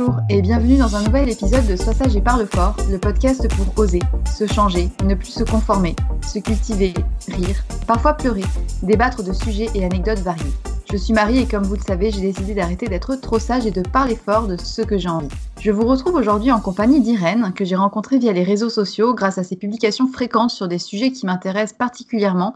[0.00, 3.46] Bonjour et bienvenue dans un nouvel épisode de Sois sage et parle fort, le podcast
[3.54, 5.94] pour oser, se changer, ne plus se conformer,
[6.26, 6.94] se cultiver,
[7.28, 8.44] rire, parfois pleurer,
[8.82, 10.52] débattre de sujets et anecdotes variés.
[10.90, 13.70] Je suis Marie et comme vous le savez, j'ai décidé d'arrêter d'être trop sage et
[13.70, 15.28] de parler fort de ce que j'ai envie.
[15.60, 19.36] Je vous retrouve aujourd'hui en compagnie d'Irène, que j'ai rencontrée via les réseaux sociaux grâce
[19.36, 22.54] à ses publications fréquentes sur des sujets qui m'intéressent particulièrement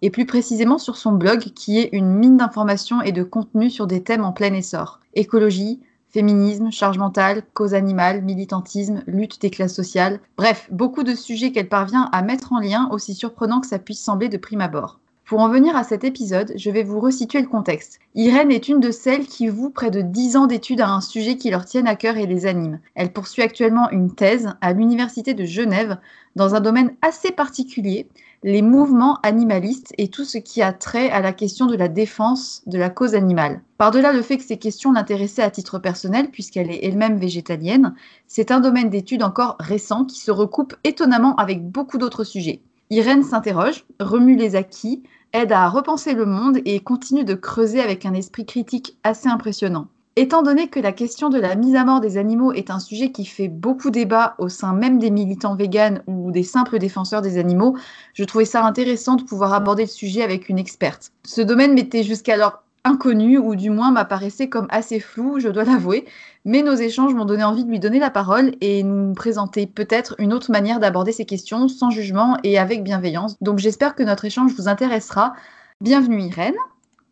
[0.00, 3.86] et plus précisément sur son blog qui est une mine d'informations et de contenu sur
[3.86, 5.00] des thèmes en plein essor.
[5.14, 5.80] Écologie,
[6.16, 11.68] féminisme, charge mentale, cause animale, militantisme, lutte des classes sociales, bref, beaucoup de sujets qu'elle
[11.68, 14.98] parvient à mettre en lien, aussi surprenant que ça puisse sembler de prime abord.
[15.26, 17.98] Pour en venir à cet épisode, je vais vous resituer le contexte.
[18.14, 21.36] Irène est une de celles qui vouent près de 10 ans d'études à un sujet
[21.36, 22.80] qui leur tienne à cœur et les anime.
[22.94, 25.98] Elle poursuit actuellement une thèse à l'Université de Genève
[26.34, 28.08] dans un domaine assez particulier,
[28.46, 32.62] les mouvements animalistes et tout ce qui a trait à la question de la défense
[32.66, 33.60] de la cause animale.
[33.76, 37.96] Par-delà le fait que ces questions l'intéressaient à titre personnel, puisqu'elle est elle-même végétalienne,
[38.28, 42.60] c'est un domaine d'étude encore récent qui se recoupe étonnamment avec beaucoup d'autres sujets.
[42.90, 45.02] Irène s'interroge, remue les acquis,
[45.32, 49.88] aide à repenser le monde et continue de creuser avec un esprit critique assez impressionnant.
[50.18, 53.12] Étant donné que la question de la mise à mort des animaux est un sujet
[53.12, 57.36] qui fait beaucoup débat au sein même des militants véganes ou des simples défenseurs des
[57.36, 57.76] animaux,
[58.14, 61.12] je trouvais ça intéressant de pouvoir aborder le sujet avec une experte.
[61.26, 66.06] Ce domaine m'était jusqu'alors inconnu ou du moins m'apparaissait comme assez flou, je dois l'avouer,
[66.46, 70.14] mais nos échanges m'ont donné envie de lui donner la parole et nous présenter peut-être
[70.18, 73.36] une autre manière d'aborder ces questions sans jugement et avec bienveillance.
[73.42, 75.34] Donc j'espère que notre échange vous intéressera.
[75.82, 76.56] Bienvenue Irène.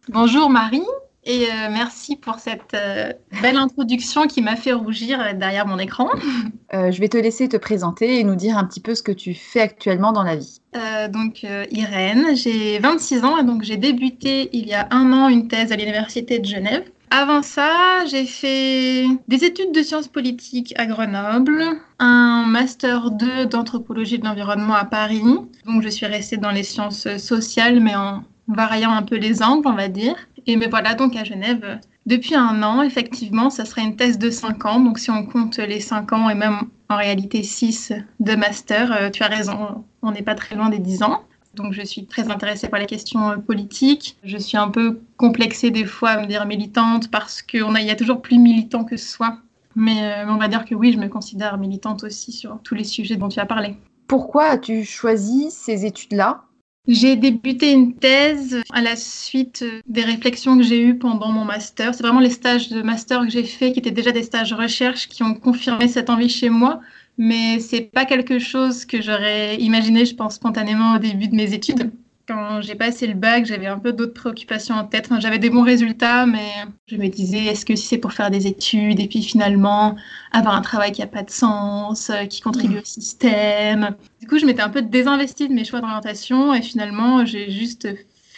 [0.09, 0.87] Bonjour Marie.
[1.27, 5.79] Et euh, merci pour cette euh, belle introduction qui m'a fait rougir euh, derrière mon
[5.79, 6.09] écran.
[6.73, 9.33] je vais te laisser te présenter et nous dire un petit peu ce que tu
[9.33, 10.61] fais actuellement dans la vie.
[11.09, 15.47] donc Irène, j'ai 26 ans et donc j'ai débuté il y a un an une
[15.47, 16.83] thèse à l'Université de Genève.
[17.11, 21.63] Avant ça, j'ai fait des études de sciences politiques à Grenoble,
[22.01, 25.23] un master 2 d'anthropologie de l'environnement à Paris.
[25.65, 29.67] Donc je suis restée dans les sciences sociales mais en variant un peu les angles,
[29.67, 30.17] on va dire.
[30.47, 31.77] Et me voilà donc à Genève euh,
[32.07, 32.83] depuis un an.
[32.83, 34.81] Effectivement, ça sera une thèse de 5 ans.
[34.81, 36.59] Donc si on compte les 5 ans et même
[36.89, 40.79] en réalité 6 de master, euh, tu as raison, on n'est pas très loin des
[40.79, 41.23] 10 ans.
[41.55, 44.17] Donc je suis très intéressée par les questions euh, politiques.
[44.25, 47.97] Je suis un peu complexée des fois à me dire militante parce qu'il y a
[47.97, 49.39] toujours plus militant que soi.
[49.77, 53.17] Mais on va dire que oui, je me considère militante aussi sur tous les sujets
[53.17, 53.77] dont tu as parlé.
[54.07, 56.45] Pourquoi as-tu choisi ces études-là?
[56.87, 61.95] J'ai débuté une thèse à la suite des réflexions que j'ai eues pendant mon master.
[61.95, 65.09] C'est vraiment les stages de master que j'ai faits, qui étaient déjà des stages recherche,
[65.09, 66.81] qui ont confirmé cette envie chez moi.
[67.17, 71.55] Mais c'est pas quelque chose que j'aurais imaginé, je pense, spontanément au début de mes
[71.55, 71.91] études
[72.27, 75.09] quand j'ai passé le bac, j'avais un peu d'autres préoccupations en tête.
[75.21, 76.51] j'avais des bons résultats, mais
[76.87, 79.97] je me disais, est-ce que si c'est pour faire des études et puis finalement
[80.33, 84.39] avoir un travail qui n'a pas de sens, euh, qui contribue au système Du coup,
[84.39, 87.89] je m'étais un peu désinvestie de mes choix d'orientation et finalement, j'ai juste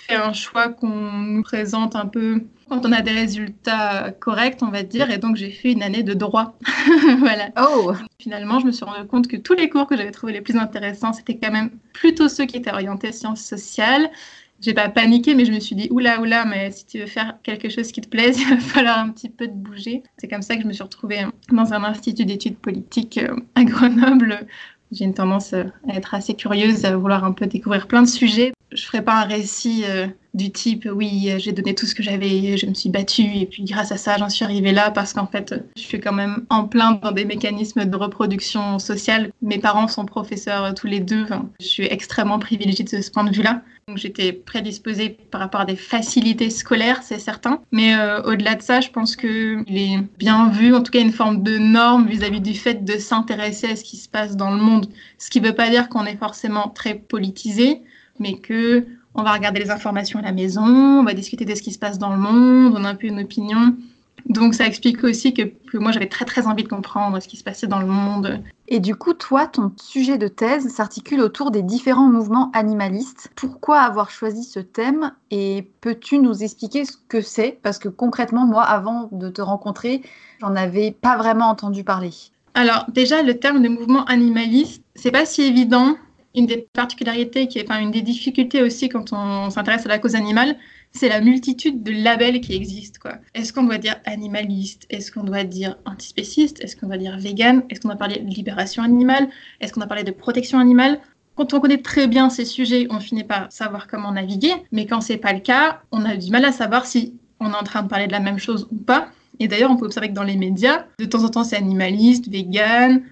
[0.06, 4.70] fait un choix qu'on nous présente un peu quand on a des résultats corrects, on
[4.70, 5.10] va dire.
[5.10, 6.56] Et donc, j'ai fait une année de droit.
[7.18, 7.50] voilà.
[7.60, 10.40] Oh Finalement, je me suis rendu compte que tous les cours que j'avais trouvés les
[10.40, 14.10] plus intéressants, c'était quand même plutôt ceux qui étaient orientés sciences sociales.
[14.60, 17.36] J'ai pas paniqué, mais je me suis dit, oula, oula, mais si tu veux faire
[17.42, 20.02] quelque chose qui te plaise, il va falloir un petit peu te bouger.
[20.18, 23.64] C'est comme ça que je me suis retrouvée dans un institut d'études politiques euh, à
[23.64, 24.46] Grenoble.
[24.92, 28.52] J'ai une tendance à être assez curieuse, à vouloir un peu découvrir plein de sujets.
[28.72, 32.56] Je ferai pas un récit euh, du type oui, j'ai donné tout ce que j'avais,
[32.56, 35.26] je me suis battue et puis grâce à ça, j'en suis arrivée là parce qu'en
[35.26, 39.30] fait, je suis quand même en plein dans des mécanismes de reproduction sociale.
[39.40, 41.26] Mes parents sont professeurs tous les deux.
[41.60, 43.62] je suis extrêmement privilégiée de ce point de vue-là.
[43.88, 47.60] Donc j'étais prédisposée par rapport à des facilités scolaires, c'est certain.
[47.70, 51.12] Mais euh, au-delà de ça, je pense qu'il est bien vu, en tout cas une
[51.12, 54.60] forme de norme vis-à-vis du fait de s'intéresser à ce qui se passe dans le
[54.60, 54.88] monde.
[55.18, 57.80] Ce qui ne veut pas dire qu'on est forcément très politisé,
[58.18, 61.62] mais que on va regarder les informations à la maison, on va discuter de ce
[61.62, 63.74] qui se passe dans le monde, on a un peu une opinion.
[64.28, 67.44] Donc ça explique aussi que, moi j'avais très très envie de comprendre ce qui se
[67.44, 68.42] passait dans le monde.
[68.68, 73.30] Et du coup, toi, ton sujet de thèse s'articule autour des différents mouvements animalistes.
[73.36, 77.58] Pourquoi avoir choisi ce thème et peux-tu nous expliquer ce que c'est?
[77.62, 80.02] Parce que concrètement, moi, avant de te rencontrer,
[80.40, 82.10] j'en avais pas vraiment entendu parler.
[82.54, 85.96] Alors déjà, le terme de mouvement animaliste, c'est pas si évident
[86.36, 89.98] une des particularités, qui est, enfin, une des difficultés aussi quand on s'intéresse à la
[89.98, 90.56] cause animale,
[90.92, 92.98] c'est la multitude de labels qui existent.
[93.00, 93.18] Quoi.
[93.34, 94.86] Est-ce qu'on doit dire animaliste?
[94.90, 96.62] Est-ce qu'on doit dire antispéciste?
[96.62, 97.62] Est-ce qu'on doit dire vegan?
[97.68, 99.28] Est-ce qu'on doit parler de libération animale?
[99.60, 101.00] Est-ce qu'on doit parler de protection animale?
[101.34, 105.02] Quand on connaît très bien ces sujets, on finit par savoir comment naviguer, mais quand
[105.02, 107.82] c'est pas le cas, on a du mal à savoir si on est en train
[107.82, 109.08] de parler de la même chose ou pas.
[109.38, 112.30] Et d'ailleurs, on peut observer que dans les médias, de temps en temps, c'est animaliste,
[112.30, 113.02] vegan,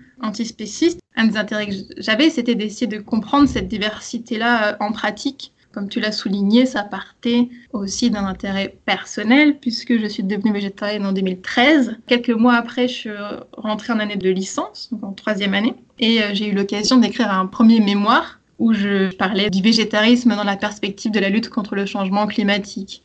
[1.17, 5.53] Un des intérêts que j'avais, c'était d'essayer de comprendre cette diversité-là euh, en pratique.
[5.73, 11.05] Comme tu l'as souligné, ça partait aussi d'un intérêt personnel, puisque je suis devenue végétarienne
[11.05, 11.97] en 2013.
[12.07, 13.11] Quelques mois après, je suis
[13.57, 17.31] rentrée en année de licence, donc en troisième année, et euh, j'ai eu l'occasion d'écrire
[17.31, 21.75] un premier mémoire où je parlais du végétarisme dans la perspective de la lutte contre
[21.75, 23.03] le changement climatique.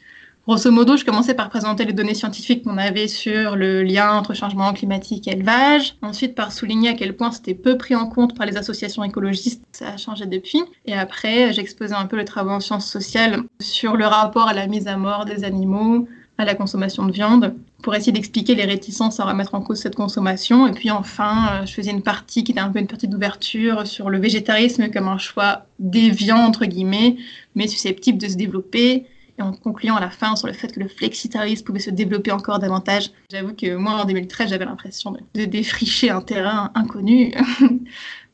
[0.50, 4.34] Grosso modo, je commençais par présenter les données scientifiques qu'on avait sur le lien entre
[4.34, 5.96] changement climatique et élevage.
[6.02, 9.64] Ensuite, par souligner à quel point c'était peu pris en compte par les associations écologistes.
[9.74, 10.64] Ça a changé depuis.
[10.88, 14.66] Et après, j'exposais un peu le travail en sciences sociales sur le rapport à la
[14.66, 16.08] mise à mort des animaux,
[16.40, 17.54] à la consommation de viande,
[17.84, 20.66] pour essayer d'expliquer les réticences à remettre en cause cette consommation.
[20.66, 23.86] Et puis enfin, euh, je faisais une partie qui était un peu une partie d'ouverture
[23.86, 27.18] sur le végétarisme comme un choix déviant, entre guillemets,
[27.54, 29.06] mais susceptible de se développer
[29.40, 32.32] et en concluant à la fin sur le fait que le flexitarisme pouvait se développer
[32.32, 33.12] encore davantage.
[33.32, 37.34] J'avoue que moi, en 2013, j'avais l'impression de, défricher un terrain inconnu.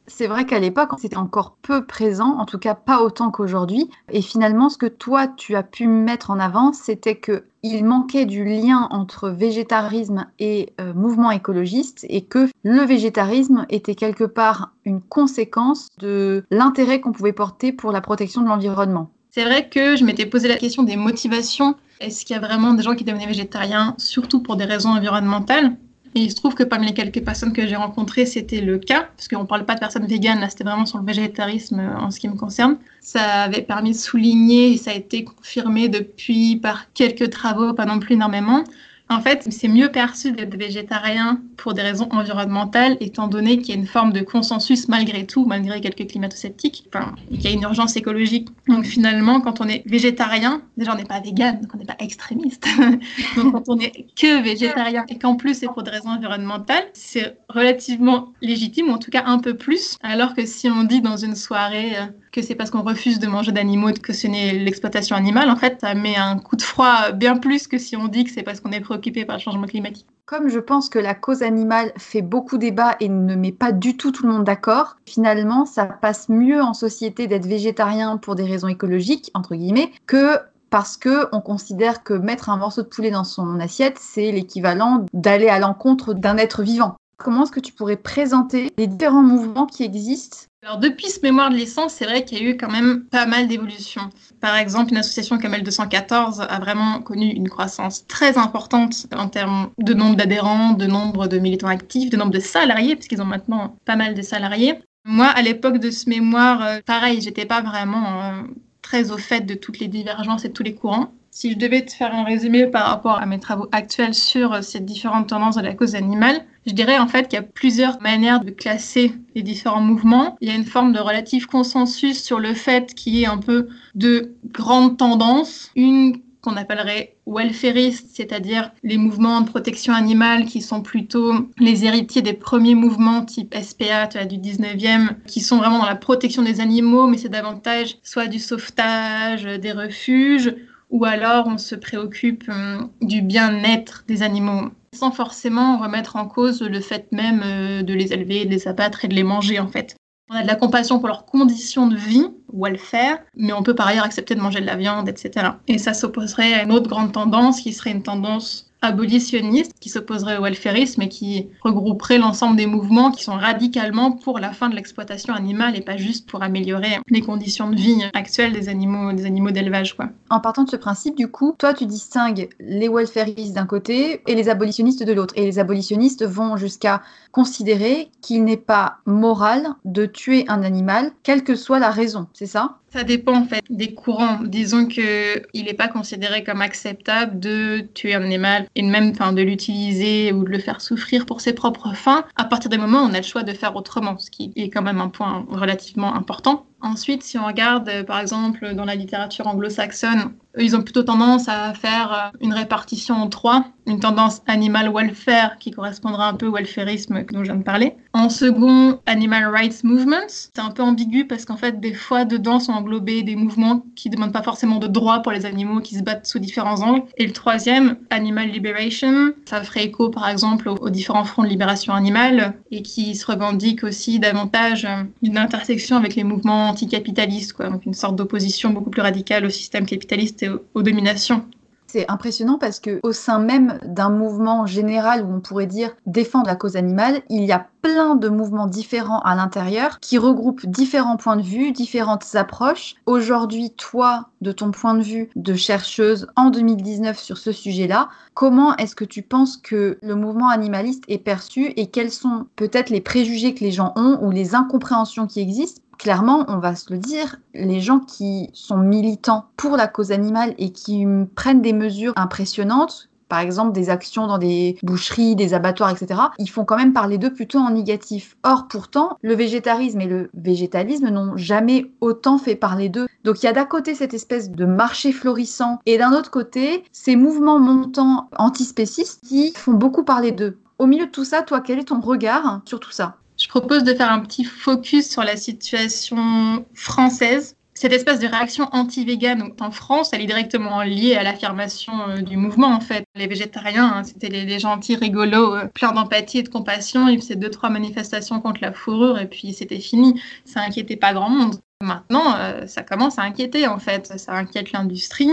[0.08, 3.90] C'est vrai qu'à l'époque, c'était encore peu présent, en tout cas pas autant qu'aujourd'hui.
[4.12, 8.28] Et finalement, ce que toi, tu as pu mettre en avant, c'était que il manquait
[8.28, 14.74] du lien entre végétarisme et euh, mouvement écologiste et que le végétarisme était quelque part
[14.86, 19.10] une conséquence de l'intérêt qu'on pouvait porter pour la protection de l'environnement.
[19.36, 21.76] C'est vrai que je m'étais posé la question des motivations.
[22.00, 25.76] Est-ce qu'il y a vraiment des gens qui devenaient végétariens, surtout pour des raisons environnementales?
[26.16, 29.10] Et il se trouve que parmi les quelques personnes que j'ai rencontrées, c'était le cas,
[29.18, 31.98] parce qu'on ne parle pas de personnes véganes, là c'était vraiment sur le végétarisme euh,
[31.98, 32.78] en ce qui me concerne.
[33.02, 37.86] Ça avait permis de souligner, et ça a été confirmé depuis par quelques travaux, pas
[37.86, 38.64] non plus énormément,
[39.08, 43.78] en fait, c'est mieux perçu d'être végétarien pour des raisons environnementales, étant donné qu'il y
[43.78, 47.62] a une forme de consensus malgré tout, malgré quelques climato-sceptiques, enfin, qu'il y a une
[47.62, 48.50] urgence écologique.
[48.68, 51.98] Donc finalement, quand on est végétarien, déjà on n'est pas vegan, donc on n'est pas
[52.00, 52.68] extrémiste.
[53.36, 57.38] donc quand on est que végétarien et qu'en plus c'est pour des raisons environnementales, c'est
[57.48, 61.18] relativement légitime, ou en tout cas un peu plus, alors que si on dit dans
[61.18, 65.16] une soirée euh, que c'est parce qu'on refuse de manger d'animaux que ce n'est l'exploitation
[65.16, 68.26] animale, en fait, ça met un coup de froid bien plus que si on dit
[68.26, 70.06] que c'est parce qu'on est préoccupé par le changement climatique.
[70.26, 73.96] Comme je pense que la cause animale fait beaucoup débat et ne met pas du
[73.96, 78.44] tout tout le monde d'accord, finalement, ça passe mieux en société d'être végétarien pour des
[78.44, 80.38] raisons écologiques, entre guillemets, que
[80.70, 85.06] parce que on considère que mettre un morceau de poulet dans son assiette, c'est l'équivalent
[85.14, 86.98] d'aller à l'encontre d'un être vivant.
[87.18, 91.52] Comment est-ce que tu pourrais présenter les différents mouvements qui existent alors depuis ce mémoire
[91.52, 94.10] de licence, c'est vrai qu'il y a eu quand même pas mal d'évolutions.
[94.42, 99.70] Par exemple, une association comme L214 a vraiment connu une croissance très importante en termes
[99.78, 103.76] de nombre d'adhérents, de nombre de militants actifs, de nombre de salariés, puisqu'ils ont maintenant
[103.86, 104.80] pas mal de salariés.
[105.06, 108.42] Moi, à l'époque de ce mémoire, euh, pareil, j'étais pas vraiment euh,
[108.82, 111.14] très au fait de toutes les divergences et de tous les courants.
[111.38, 114.62] Si je devais te faire un résumé par rapport à mes travaux actuels sur euh,
[114.62, 118.02] ces différentes tendances de la cause animale, je dirais en fait qu'il y a plusieurs
[118.02, 120.38] manières de classer les différents mouvements.
[120.40, 123.40] Il y a une forme de relatif consensus sur le fait qu'il y ait un
[123.40, 125.72] peu de grandes tendances.
[125.76, 132.22] Une qu'on appellerait welfaristes, c'est-à-dire les mouvements de protection animale qui sont plutôt les héritiers
[132.22, 137.08] des premiers mouvements type SPA du 19e, qui sont vraiment dans la protection des animaux,
[137.08, 140.54] mais c'est davantage soit du sauvetage, des refuges,
[140.90, 146.62] ou alors on se préoccupe euh, du bien-être des animaux sans forcément remettre en cause
[146.62, 149.68] le fait même euh, de les élever, de les abattre et de les manger en
[149.68, 149.96] fait.
[150.32, 153.88] On a de la compassion pour leurs conditions de vie, welfare, mais on peut par
[153.88, 155.50] ailleurs accepter de manger de la viande, etc.
[155.68, 160.38] Et ça s'opposerait à une autre grande tendance qui serait une tendance abolitionniste qui s'opposerait
[160.38, 164.76] au welfarisme et qui regrouperait l'ensemble des mouvements qui sont radicalement pour la fin de
[164.76, 169.26] l'exploitation animale et pas juste pour améliorer les conditions de vie actuelles des animaux des
[169.26, 170.10] animaux d'élevage quoi.
[170.30, 174.36] En partant de ce principe du coup, toi tu distingues les welfaristes d'un côté et
[174.36, 177.02] les abolitionnistes de l'autre et les abolitionnistes vont jusqu'à
[177.32, 182.46] considérer qu'il n'est pas moral de tuer un animal quelle que soit la raison, c'est
[182.46, 182.78] ça?
[182.92, 184.40] Ça dépend en fait des courants.
[184.44, 189.34] Disons que il n'est pas considéré comme acceptable de tuer un animal et même enfin,
[189.34, 192.26] de l'utiliser ou de le faire souffrir pour ses propres fins.
[192.36, 194.70] À partir du moment où on a le choix de faire autrement, ce qui est
[194.70, 196.66] quand même un point relativement important.
[196.82, 201.48] Ensuite, si on regarde euh, par exemple dans la littérature anglo-saxonne, ils ont plutôt tendance
[201.50, 206.48] à faire euh, une répartition en trois, une tendance animal welfare qui correspondra un peu
[206.48, 207.96] au welfarisme dont je viens de parler.
[208.14, 210.16] En second, animal rights movements.
[210.28, 214.10] C'est un peu ambigu parce qu'en fait, des fois, dedans sont englobés des mouvements qui
[214.10, 217.04] demandent pas forcément de droits pour les animaux qui se battent sous différents angles.
[217.18, 219.34] Et le troisième, animal liberation.
[219.46, 223.84] Ça ferait écho par exemple aux, différents fronts de libération animale et qui se revendique
[223.84, 227.70] aussi davantage euh, d'une intersection avec les mouvements anticapitaliste, quoi.
[227.70, 231.46] Donc une sorte d'opposition beaucoup plus radicale au système capitaliste et aux, dominations.
[231.88, 236.48] C'est impressionnant parce que au sein même d'un mouvement général où on pourrait dire défendre
[236.48, 241.18] la cause animale, il y a plein de mouvements différents à l'intérieur qui regroupent différents
[241.18, 242.96] points de vue, différentes approches.
[243.06, 248.76] Aujourd'hui, toi, de ton point de vue de chercheuse en 2019 sur ce sujet-là, comment
[248.78, 253.02] est-ce que tu penses que le mouvement animaliste est perçu et quels sont peut-être les
[253.02, 257.00] préjugés que les gens ont ou les incompréhensions qui existent clairement, on va se le
[257.00, 262.14] dire, les gens qui sont militants pour la cause animale et qui prennent des mesures
[262.16, 266.94] impressionnantes, par exemple des actions dans des boucheries, des abattoirs, etc., ils font quand même
[266.94, 268.38] parler d'eux plutôt en négatif.
[268.44, 273.08] Or, pourtant, le végétarisme et le végétalisme n'ont jamais autant fait parler d'eux.
[273.24, 276.84] Donc il y a d'un côté cette espèce de marché florissant et d'un autre côté
[276.92, 280.58] ces mouvements montants antispécistes qui font beaucoup parler d'eux.
[280.78, 283.18] Au milieu de tout ça, toi, quel est ton regard sur tout ça?
[283.46, 288.70] Je propose de faire un petit focus sur la situation française cette espèce de réaction
[288.72, 293.04] anti-végane en France, elle est directement liée à l'affirmation euh, du mouvement en fait.
[293.16, 297.10] Les végétariens, hein, c'était les, gentils rigolos, euh, pleins d'empathie et de compassion.
[297.10, 300.22] Ils faisaient deux trois manifestations contre la fourrure et puis c'était fini.
[300.46, 301.56] Ça inquiétait pas grand monde.
[301.82, 304.18] Maintenant, euh, ça commence à inquiéter en fait.
[304.18, 305.30] Ça inquiète l'industrie,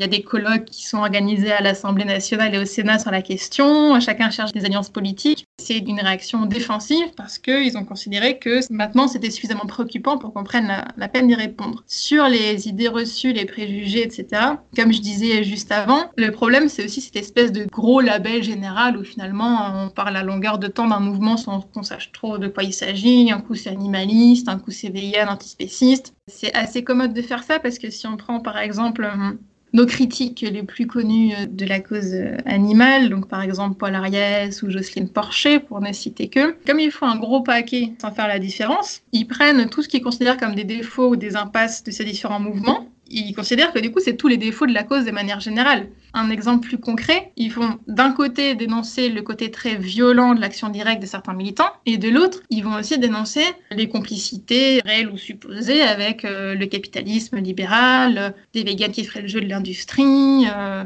[0.00, 3.10] il y a des colloques qui sont organisés à l'Assemblée nationale et au Sénat sur
[3.10, 4.00] la question.
[4.00, 5.44] Chacun cherche des alliances politiques.
[5.60, 10.42] C'est une réaction défensive parce qu'ils ont considéré que maintenant c'était suffisamment préoccupant pour qu'on
[10.42, 11.84] prenne la, peine d'y répondre.
[11.86, 14.26] Sur les idées reçues, les préjugés, etc.,
[14.74, 18.96] comme je disais juste avant, le problème c'est aussi cette espèce de gros label général
[18.96, 22.48] où finalement on parle à longueur de temps d'un mouvement sans qu'on sache trop de
[22.48, 23.30] quoi il s'agit.
[23.30, 26.14] Un coup c'est animaliste, un coup c'est vegan, antispéciste.
[26.26, 29.06] C'est assez commode de faire ça parce que si on prend par exemple
[29.72, 33.94] nos critiques les plus connues euh, de la cause euh, animale, donc par exemple Paul
[33.94, 38.10] Ariès ou Jocelyne Porcher, pour ne citer que, comme ils font un gros paquet sans
[38.10, 41.84] faire la différence, ils prennent tout ce qu'ils considèrent comme des défauts ou des impasses
[41.84, 44.84] de ces différents mouvements ils considèrent que du coup, c'est tous les défauts de la
[44.84, 45.88] cause de manière générale.
[46.14, 50.68] Un exemple plus concret, ils vont d'un côté dénoncer le côté très violent de l'action
[50.68, 55.18] directe de certains militants, et de l'autre, ils vont aussi dénoncer les complicités réelles ou
[55.18, 60.46] supposées avec euh, le capitalisme libéral, euh, des végans qui feraient le jeu de l'industrie,
[60.54, 60.84] euh,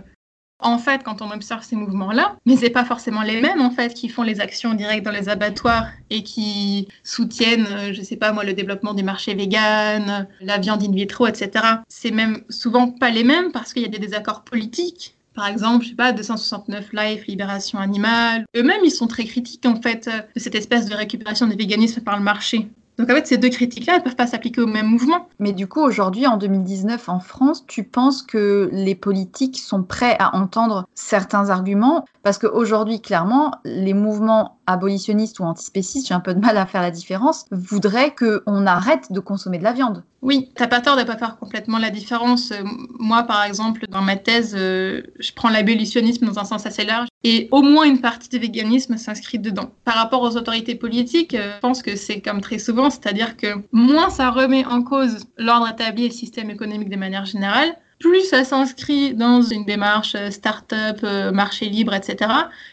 [0.61, 3.93] en fait, quand on observe ces mouvements-là, mais c'est pas forcément les mêmes en fait
[3.93, 8.33] qui font les actions directes dans les abattoirs et qui soutiennent, euh, je sais pas
[8.33, 11.65] moi, le développement du marché vegan, la viande in vitro, etc.
[11.89, 15.17] C'est même souvent pas les mêmes parce qu'il y a des désaccords politiques.
[15.35, 18.45] Par exemple, je sais pas, 269 Life, Libération Animale.
[18.57, 22.17] Eux-mêmes, ils sont très critiques en fait de cette espèce de récupération du véganisme par
[22.17, 22.69] le marché.
[22.99, 25.29] Donc en fait, ces deux critiques-là, elles ne peuvent pas s'appliquer au même mouvement.
[25.41, 30.17] Mais du coup, aujourd'hui, en 2019, en France, tu penses que les politiques sont prêts
[30.21, 32.05] à entendre certains arguments?
[32.23, 36.83] Parce qu'aujourd'hui, clairement, les mouvements abolitionnistes ou antispécistes, j'ai un peu de mal à faire
[36.83, 40.05] la différence, voudraient qu'on arrête de consommer de la viande.
[40.23, 42.51] Oui, t'as pas tort de pas faire complètement la différence.
[42.51, 42.63] Euh,
[42.99, 47.09] moi, par exemple, dans ma thèse, euh, je prends l'abolitionnisme dans un sens assez large
[47.25, 49.71] et au moins une partie du véganisme s'inscrit dedans.
[49.85, 53.49] Par rapport aux autorités politiques, euh, je pense que c'est comme très souvent, c'est-à-dire que
[53.73, 58.25] moins ça remet en cause l'ordre établi et le système économique de manière générale, plus
[58.25, 62.31] ça s'inscrit dans une démarche euh, start-up, euh, marché libre, etc.,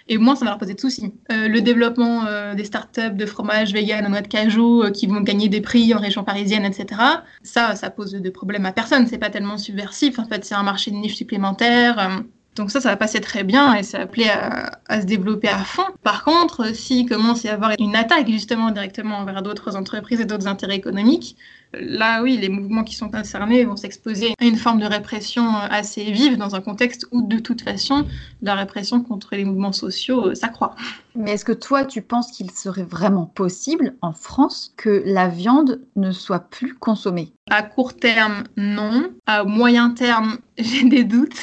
[0.07, 1.13] et moins ça va leur poser de soucis.
[1.31, 2.23] Euh, le développement
[2.55, 5.99] des start-up de fromage vegan à noix de cajou qui vont gagner des prix en
[5.99, 7.01] région parisienne, etc.,
[7.43, 9.07] ça, ça pose de problèmes à personne.
[9.07, 10.19] C'est pas tellement subversif.
[10.19, 12.23] En fait, c'est un marché de niche supplémentaire.
[12.55, 15.59] Donc ça, ça va passer très bien et ça va appeler à, se développer à
[15.59, 15.85] fond.
[16.03, 20.25] Par contre, s'il commence à y avoir une attaque justement directement envers d'autres entreprises et
[20.25, 21.37] d'autres intérêts économiques,
[21.73, 26.11] là oui, les mouvements qui sont concernés vont s'exposer à une forme de répression assez
[26.11, 28.05] vive dans un contexte où de toute façon,
[28.41, 30.75] la répression contre les mouvements sociaux euh, s'accroît.
[31.15, 35.79] Mais est-ce que toi, tu penses qu'il serait vraiment possible en France que la viande
[35.95, 37.31] ne soit plus consommée?
[37.49, 39.09] À court terme, non.
[39.25, 41.41] À moyen terme, j'ai des doutes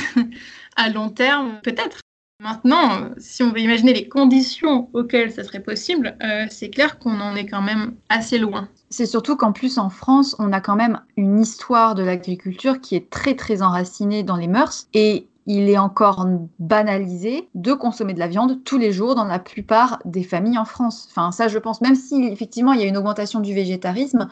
[0.79, 1.99] à long terme, peut-être.
[2.41, 7.21] Maintenant, si on veut imaginer les conditions auxquelles ça serait possible, euh, c'est clair qu'on
[7.21, 8.69] en est quand même assez loin.
[8.91, 12.95] C'est surtout qu'en plus en France, on a quand même une histoire de l'agriculture qui
[12.95, 16.29] est très très enracinée dans les mœurs et il est encore
[16.61, 20.65] banalisé de consommer de la viande tous les jours dans la plupart des familles en
[20.65, 21.09] France.
[21.11, 24.29] Enfin, ça, je pense, même si effectivement il y a une augmentation du végétarisme,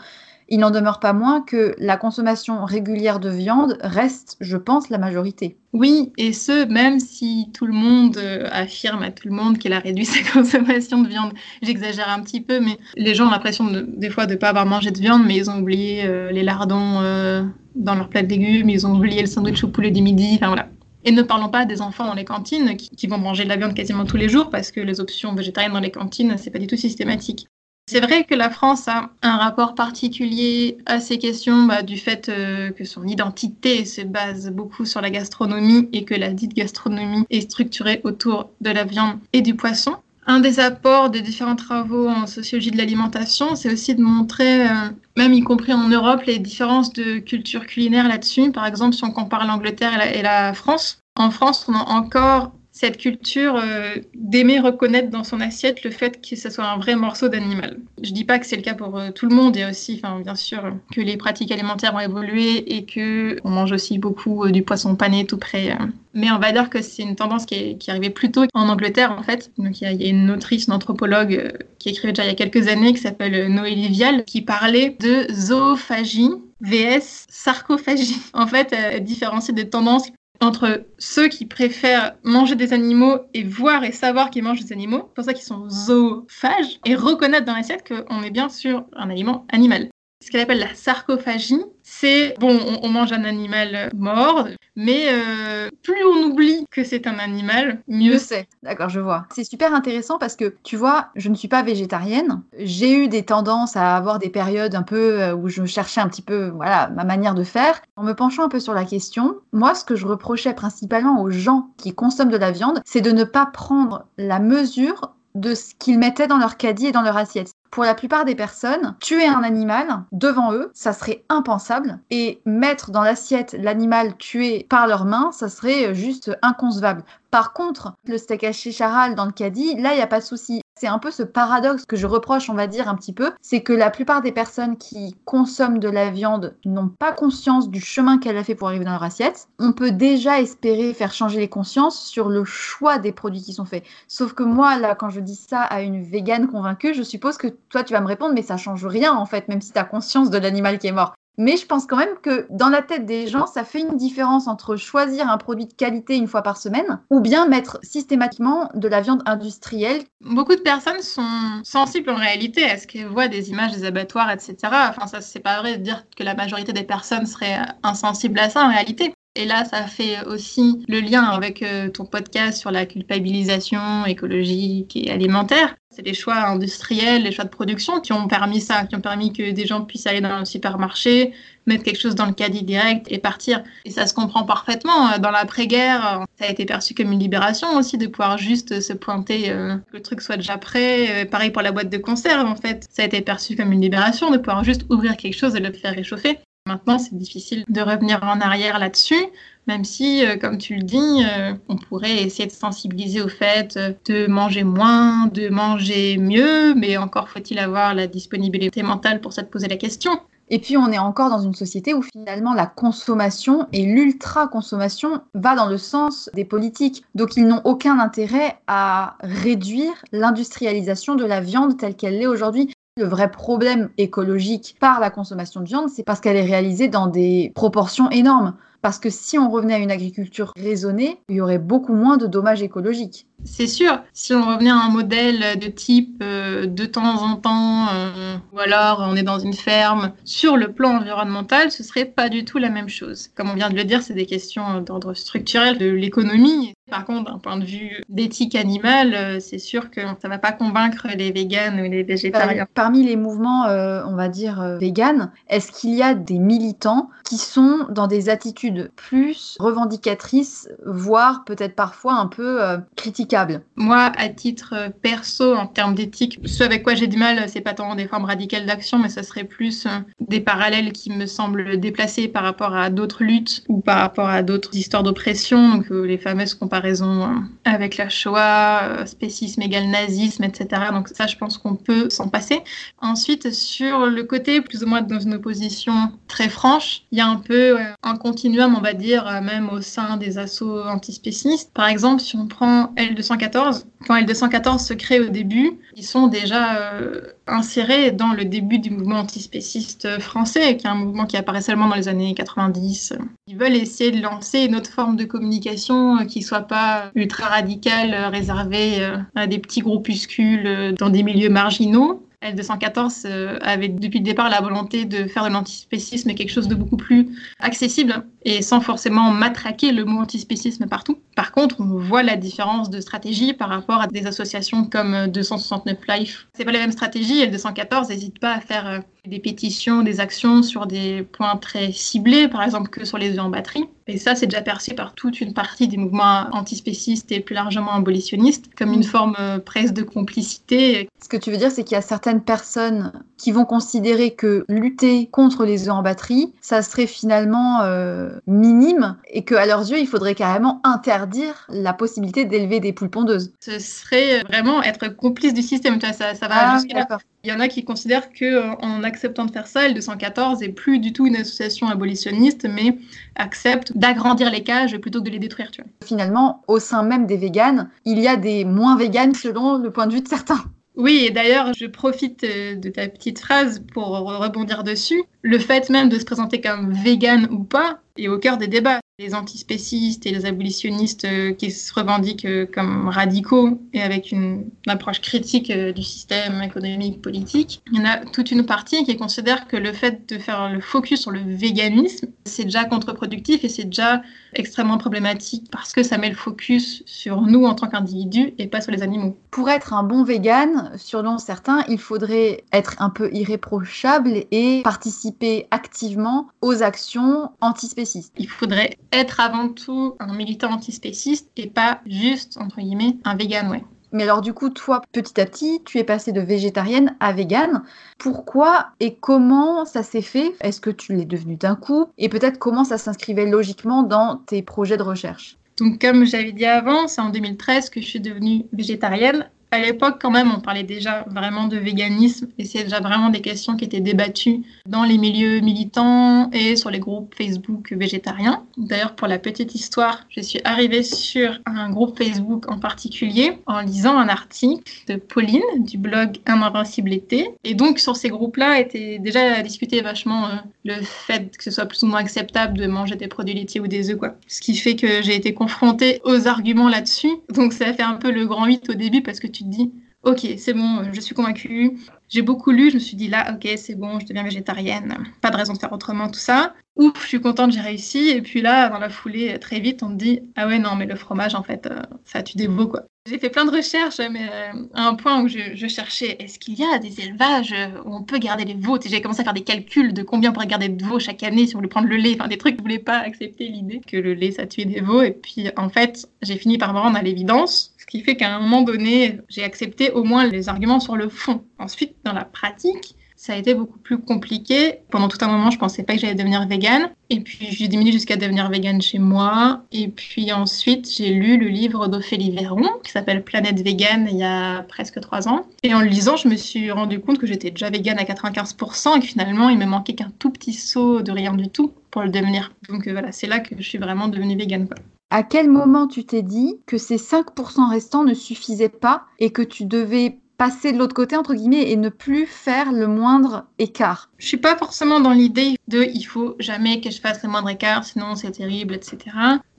[0.49, 4.99] il n'en demeure pas moins que la consommation régulière de viande reste, je pense, la
[4.99, 5.57] majorité.
[5.73, 9.73] Oui, et ce, même si tout le monde euh, affirme à tout le monde qu'elle
[9.73, 11.33] a réduit sa consommation de viande.
[11.63, 14.67] J'exagère un petit peu, mais les gens ont l'impression des fois de ne pas avoir
[14.67, 17.43] mangé de viande, mais ils ont oublié euh, les lardons euh,
[17.75, 20.47] dans leur plat de légumes, ils ont oublié le sandwich au poulet du midi, enfin
[20.47, 20.69] voilà.
[21.05, 23.57] Et ne parlons pas des enfants dans les cantines qui, qui, vont manger de la
[23.57, 26.59] viande quasiment tous les jours parce que les options végétariennes dans les cantines, c'est pas
[26.59, 27.47] du tout systématique.
[27.88, 32.29] C'est vrai que la France a un rapport particulier à ces questions bah, du fait
[32.29, 37.25] euh, que son identité se base beaucoup sur la gastronomie et que la dite gastronomie
[37.31, 39.94] est structurée autour de la viande et du poisson.
[40.27, 44.90] Un des apports des différents travaux en sociologie de l'alimentation, c'est aussi de montrer, euh,
[45.16, 48.51] même y compris en Europe, les différences de culture culinaire là-dessus.
[48.51, 52.51] Par exemple, si on compare l'Angleterre et, et la France, en France, on a encore
[52.77, 56.95] cette culture euh, d'aimer reconnaître dans son assiette le fait que ce soit un vrai
[56.95, 57.79] morceau d'animal.
[58.03, 60.35] Je dis pas que c'est le cas pour euh, tout le monde, a aussi, bien
[60.35, 64.62] sûr, que les pratiques alimentaires ont évolué et que on mange aussi beaucoup euh, du
[64.62, 65.75] poisson pané tout près.
[66.12, 69.17] Mais on va dire que c'est une tendance qui est, arrivée plus tôt en Angleterre,
[69.19, 69.51] en fait.
[69.57, 72.69] Donc, il y, a, une autrice, une anthropologue qui écrivait déjà il y a quelques
[72.69, 78.19] années, qui s'appelle Noélie Vial, qui parlait de zoophagie VS sarcophagie.
[78.35, 83.92] En fait, elle des tendances entre ceux qui préfèrent manger des animaux et voir et
[83.92, 88.22] savoir qu'ils mangent des animaux, pour ça qu'ils sont zoophages, et reconnaître dans l'assiette qu'on
[88.22, 89.88] est bien sur un aliment animal.
[90.27, 91.62] Ce qu'elle appelle la sarcophagie.
[91.85, 97.21] C'est, bon, on, mange un animal mort, mais euh, plus on oublie que c'est un
[97.21, 98.49] animal, mieux c'est.
[98.65, 99.27] D'accord, je vois.
[99.33, 102.43] C'est super intéressant parce que, tu vois, je ne suis pas végétarienne.
[102.59, 106.09] J'ai eu des tendances à avoir des périodes un peu euh, où je cherchais un
[106.09, 107.81] petit peu, voilà, ma manière de faire.
[107.95, 111.31] En me penchant un peu sur la question, moi, ce que je reprochais principalement aux
[111.31, 115.75] gens qui consomment de la viande, c'est de ne pas prendre la mesure de ce
[115.79, 117.53] qu'ils mettaient dans leur caddie et dans leur assiette.
[117.70, 121.99] Pour la plupart des personnes, tuer un animal devant eux, ça serait impensable.
[122.11, 127.05] Et mettre dans l'assiette l'animal tué par leurs mains, ça serait juste inconcevable.
[127.31, 130.25] Par contre, le steak haché charal dans le caddie, là, il n'y a pas de
[130.25, 130.62] souci.
[130.79, 133.33] C'est un peu ce paradoxe que je reproche, on va dire, un petit peu.
[133.41, 137.81] C'est que la plupart des personnes qui consomment de la viande n'ont pas conscience du
[137.81, 139.49] chemin qu'elle a fait pour arriver dans leur assiette.
[139.59, 143.65] On peut déjà espérer faire changer les consciences sur le choix des produits qui sont
[143.65, 143.85] faits.
[144.07, 147.49] Sauf que moi, là, quand je dis ça à une végane convaincue, je suppose que
[147.71, 149.85] toi, tu vas me répondre, mais ça change rien, en fait, même si tu as
[149.85, 151.15] conscience de l'animal qui est mort.
[151.38, 154.49] Mais je pense quand même que dans la tête des gens, ça fait une différence
[154.49, 158.88] entre choisir un produit de qualité une fois par semaine ou bien mettre systématiquement de
[158.88, 160.03] la viande industrielle.
[160.22, 164.31] Beaucoup de personnes sont sensibles en réalité à ce qu'elles voient des images des abattoirs,
[164.31, 164.57] etc.
[164.62, 168.49] Enfin, ça, c'est pas vrai de dire que la majorité des personnes seraient insensibles à
[168.49, 169.12] ça en réalité.
[169.37, 174.96] Et là, ça fait aussi le lien avec euh, ton podcast sur la culpabilisation écologique
[174.96, 175.77] et alimentaire.
[175.97, 179.33] C'est les choix industriels, les choix de production qui ont permis ça, qui ont permis
[179.33, 181.33] que des gens puissent aller dans un supermarché,
[181.65, 183.65] mettre quelque chose dans le caddie direct et partir.
[183.87, 185.17] Et ça se comprend parfaitement.
[185.19, 189.49] Dans l'après-guerre, ça a été perçu comme une libération aussi de pouvoir juste se pointer,
[189.49, 191.25] euh, que le truc soit déjà prêt.
[191.25, 192.87] Euh, pareil pour la boîte de conserve, en fait.
[192.91, 195.73] Ça a été perçu comme une libération de pouvoir juste ouvrir quelque chose et le
[195.73, 196.39] faire réchauffer.
[196.67, 199.25] Maintenant, c'est difficile de revenir en arrière là-dessus,
[199.67, 203.77] même si, euh, comme tu le dis, euh, on pourrait essayer de sensibiliser au fait
[203.77, 209.33] euh, de manger moins, de manger mieux, mais encore faut-il avoir la disponibilité mentale pour
[209.33, 210.13] ça de poser la question.
[210.49, 215.57] Et puis on est encore dans une société où finalement la consommation et l'ultra-consommation va
[215.57, 217.05] dans le sens des politiques.
[217.17, 222.73] Donc ils n'ont aucun intérêt à réduire l'industrialisation de la viande telle qu'elle l'est aujourd'hui.
[222.97, 227.09] Le vrai problème écologique par la consommation de viande, c'est parce qu'elle est réalisée dans
[227.09, 228.55] des proportions énormes.
[228.87, 232.29] Parce que si on revenait à une agriculture raisonnée, il y aurait beaucoup moins de
[232.29, 233.27] dommages écologiques.
[233.44, 237.88] C'est sûr, si on revenait à un modèle de type euh, de temps en temps,
[237.92, 242.29] euh, ou alors on est dans une ferme, sur le plan environnemental, ce serait pas
[242.29, 243.29] du tout la même chose.
[243.35, 246.72] Comme on vient de le dire, c'est des questions d'ordre structurel de l'économie.
[246.90, 250.53] Par contre, d'un point de vue d'éthique animale, euh, c'est sûr que ça va pas
[250.53, 252.66] convaincre les véganes ou les végétariens.
[252.75, 257.87] Parmi les mouvements, on va dire, véganes, est-ce qu'il y a des militants qui sont
[257.90, 262.61] dans des attitudes plus revendicatrices, voire peut-être parfois un peu
[262.97, 263.35] critiques
[263.77, 267.61] moi, à titre euh, perso, en termes d'éthique, ce avec quoi j'ai du mal, c'est
[267.61, 271.27] pas tant des formes radicales d'action, mais ça serait plus euh, des parallèles qui me
[271.27, 275.91] semblent déplacés par rapport à d'autres luttes ou par rapport à d'autres histoires d'oppression, donc
[275.91, 280.83] euh, les fameuses comparaisons avec la Shoah, spécisme égal nazisme, etc.
[280.93, 282.61] Donc ça, je pense qu'on peut s'en passer.
[283.01, 287.27] Ensuite, sur le côté plus ou moins dans une opposition très franche, il y a
[287.27, 291.73] un peu un continuum, on va dire, même au sein des assauts antispécistes.
[291.73, 296.77] Par exemple, si on prend L214, quand L214 se crée au début, ils sont déjà
[296.77, 301.63] euh, insérés dans le début du mouvement antispéciste français, qui est un mouvement qui apparaît
[301.63, 303.15] seulement dans les années 90.
[303.49, 307.47] Ils veulent essayer de lancer une autre forme de communication euh, qui soit pas ultra
[307.47, 314.25] radicale, euh, réservée à des petits groupuscules dans des milieux marginaux, L214 avait depuis le
[314.25, 317.29] départ la volonté de faire de l'antispécisme quelque chose de beaucoup plus
[317.61, 321.19] accessible et sans forcément matraquer le mot antispécisme partout.
[321.35, 325.99] Par contre, on voit la différence de stratégie par rapport à des associations comme 269
[326.09, 326.47] Life.
[326.55, 327.45] C'est pas la même stratégie.
[327.45, 332.49] L214 n'hésite pas à faire euh, des pétitions, des actions sur des points très ciblés,
[332.49, 333.85] par exemple que sur les œufs en batterie.
[334.09, 337.93] Et ça, c'est déjà perçu par toute une partie des mouvements antispécistes et plus largement
[337.93, 341.09] abolitionnistes comme une forme euh, presque de complicité.
[341.21, 344.65] Ce que tu veux dire, c'est qu'il y a certaines personnes qui vont considérer que
[344.69, 349.99] lutter contre les œufs en batterie, ça serait finalement euh, minime et qu'à leurs yeux,
[349.99, 353.53] il faudrait carrément interdire la possibilité d'élever des poules pondeuses.
[353.59, 356.01] Ce serait vraiment être complice du système.
[356.01, 357.07] Ça, ça va ah, jusqu'à
[357.47, 360.71] Il y en a qui considèrent que euh, en acceptant de faire ça, L214 est
[360.71, 362.99] plus du tout une association abolitionniste, mais
[363.37, 365.71] accepte d'agrandir les cages plutôt que de les détruire.
[365.71, 365.91] Tu vois.
[366.05, 370.09] Finalement, au sein même des véganes, il y a des moins véganes selon le point
[370.09, 370.65] de vue de certains.
[370.97, 375.23] Oui, et d'ailleurs, je profite euh, de ta petite phrase pour rebondir dessus.
[375.43, 378.99] Le fait même de se présenter comme vegan ou pas est au cœur des débats.
[379.19, 384.69] Les antispécistes et les abolitionnistes euh, qui se revendiquent euh, comme radicaux et avec une,
[384.89, 389.17] approche critique euh, du système économique, politique, il y en a toute une partie qui
[389.17, 393.71] considère que le fait de faire le focus sur le véganisme, c'est déjà contre-productif et
[393.71, 394.21] c'est déjà
[394.53, 398.83] extrêmement problématique parce que ça met le focus sur nous en tant qu'individus et pas
[398.83, 399.37] sur les animaux.
[399.51, 405.67] Pour être un bon vegan, selon certains, il faudrait être un peu irréprochable et participer
[405.71, 408.35] activement aux actions antispécistes.
[408.39, 413.71] Il faudrait être avant tout un militant antispéciste et pas juste, entre guillemets, un vegan,
[413.71, 413.85] ouais.
[414.12, 417.83] Mais alors du coup, toi, petit à petit, tu es passée de végétarienne à végane.
[418.19, 420.55] Pourquoi et comment ça s'est fait?
[420.61, 422.07] Est-ce que tu l'es devenue d'un coup?
[422.16, 425.59] Et peut-être comment ça s'inscrivait logiquement dans tes projets de recherche?
[425.79, 430.19] Donc, comme j'avais dit avant, c'est en 2013 que je suis devenue végétarienne à l'époque,
[430.21, 433.85] quand même, on parlait déjà vraiment de véganisme et c'est déjà vraiment des questions qui
[433.85, 438.65] étaient débattues dans les milieux militants et sur les groupes Facebook végétariens.
[438.77, 443.81] D'ailleurs, pour la petite histoire, je suis arrivée sur un groupe Facebook en particulier en
[443.81, 447.51] lisant un article de Pauline du blog Un Invincible été.
[447.65, 450.51] Et donc, sur ces groupes-là, était déjà discuté vachement euh,
[450.87, 453.87] le fait que ce soit plus ou moins acceptable de manger des produits laitiers ou
[453.87, 454.37] des œufs, quoi.
[454.46, 457.33] Ce qui fait que j'ai été confrontée aux arguments là-dessus.
[457.51, 459.68] Donc, ça a fait un peu le grand 8 au début parce que tu te
[459.68, 461.99] dis, ok, c'est bon, je suis convaincue.
[462.29, 465.51] J'ai beaucoup lu, je me suis dit là, ok, c'est bon, je deviens végétarienne, pas
[465.51, 466.75] de raison de faire autrement, tout ça.
[466.96, 468.31] Ouf, je suis contente, j'ai réussi.
[468.31, 471.07] Et puis là, dans la foulée, très vite, on te dit, ah ouais, non, mais
[471.07, 473.03] le fromage, en fait, euh, ça tue des quoi.
[473.27, 476.75] J'ai fait plein de recherches, mais euh, à un point où je, cherchais, est-ce qu'il
[476.75, 478.99] y a des élevages où on peut garder les veaux?
[479.05, 481.67] J'ai commencé à faire des calculs de combien on pourrait garder de veaux chaque année
[481.67, 484.17] si on voulait prendre le lait, enfin des trucs, je voulais pas accepter l'idée que
[484.17, 485.23] le lait, ça tuait des veaux.
[485.23, 488.55] Et puis, en fait, j'ai fini par me rendre à l'évidence ce qui fait qu'à
[488.55, 491.65] un moment donné, j'ai accepté au moins les arguments sur le fond.
[491.79, 495.01] Ensuite, dans la pratique, ça a été beaucoup plus compliqué.
[495.11, 497.11] Pendant tout un moment, je pensais pas que j'allais devenir végane.
[497.29, 499.83] Et puis, j'ai diminué jusqu'à devenir végane chez moi.
[499.92, 504.44] Et puis ensuite, j'ai lu le livre d'Ophélie Véron, qui s'appelle Planète Végane, il y
[504.44, 505.66] a presque trois ans.
[505.83, 509.16] Et en le lisant, je me suis rendu compte que j'étais déjà végane à 95%
[509.16, 512.22] et que finalement, il me manquait qu'un tout petit saut de rien du tout pour
[512.22, 512.72] le devenir.
[512.88, 514.88] Donc euh, voilà, c'est là que je suis vraiment devenue végane.
[515.31, 519.62] À quel moment tu t'es dit que ces 5% restants ne suffisaient pas et que
[519.62, 524.31] tu devais passer de l'autre côté, entre guillemets, et ne plus faire le moindre écart
[524.38, 527.69] Je suis pas forcément dans l'idée de il faut jamais que je fasse le moindre
[527.69, 529.19] écart, sinon c'est terrible, etc.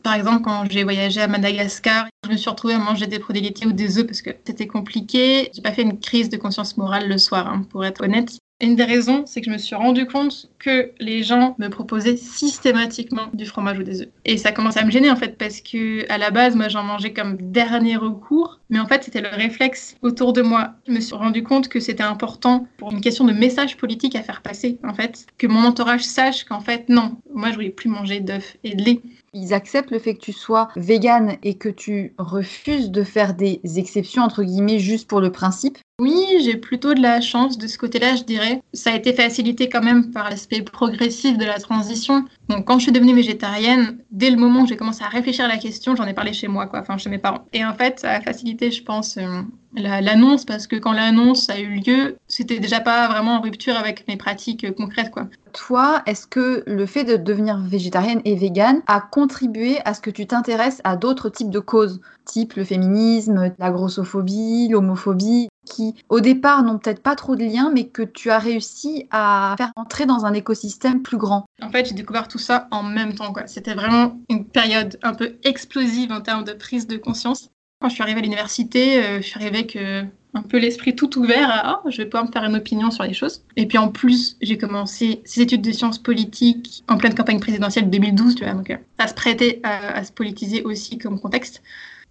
[0.03, 3.41] Par exemple, quand j'ai voyagé à Madagascar, je me suis retrouvée à manger des produits
[3.41, 5.49] laitiers ou des œufs parce que c'était compliqué.
[5.53, 8.37] J'ai pas fait une crise de conscience morale le soir, hein, pour être honnête.
[8.59, 12.17] Une des raisons, c'est que je me suis rendu compte que les gens me proposaient
[12.17, 14.09] systématiquement du fromage ou des œufs.
[14.25, 16.81] Et ça commençait à me gêner en fait parce que à la base, moi j'en
[16.81, 20.73] mangeais comme dernier recours, mais en fait c'était le réflexe autour de moi.
[20.88, 24.23] Je me suis rendu compte que c'était important pour une question de message politique à
[24.23, 27.89] faire passer en fait, que mon entourage sache qu'en fait non, moi je voulais plus
[27.89, 29.01] manger d'œufs et de lait.
[29.34, 33.62] Ils acceptent le fait que tu sois végane et que tu refuses de faire des
[33.77, 35.77] exceptions entre guillemets juste pour le principe?
[35.99, 38.62] Oui, j'ai plutôt de la chance de ce côté-là, je dirais.
[38.71, 42.23] Ça a été facilité quand même par l'aspect progressif de la transition.
[42.49, 45.47] Donc, quand je suis devenue végétarienne, dès le moment où j'ai commencé à réfléchir à
[45.49, 47.45] la question, j'en ai parlé chez moi, quoi, enfin chez mes parents.
[47.51, 49.41] Et en fait, ça a facilité, je pense, euh,
[49.75, 54.07] l'annonce parce que quand l'annonce a eu lieu, c'était déjà pas vraiment en rupture avec
[54.07, 55.27] mes pratiques euh, concrètes, quoi.
[55.51, 60.10] Toi, est-ce que le fait de devenir végétarienne et végane a contribué à ce que
[60.10, 65.49] tu t'intéresses à d'autres types de causes, type le féminisme, la grossophobie, l'homophobie?
[65.67, 69.56] Qui au départ n'ont peut-être pas trop de liens, mais que tu as réussi à
[69.58, 71.45] faire entrer dans un écosystème plus grand.
[71.62, 73.34] En fait, j'ai découvert tout ça en même temps.
[73.45, 77.49] C'était vraiment une période un peu explosive en termes de prise de conscience.
[77.82, 80.03] Quand je suis arrivée à l'université, euh, je suis arrivée avec euh,
[80.34, 83.03] un peu l'esprit tout ouvert à oh, je vais pouvoir me faire une opinion sur
[83.03, 83.43] les choses.
[83.56, 87.89] Et puis en plus, j'ai commencé ces études de sciences politiques en pleine campagne présidentielle
[87.91, 91.62] 2012, tu vois, donc euh, ça se prêtait à, à se politiser aussi comme contexte.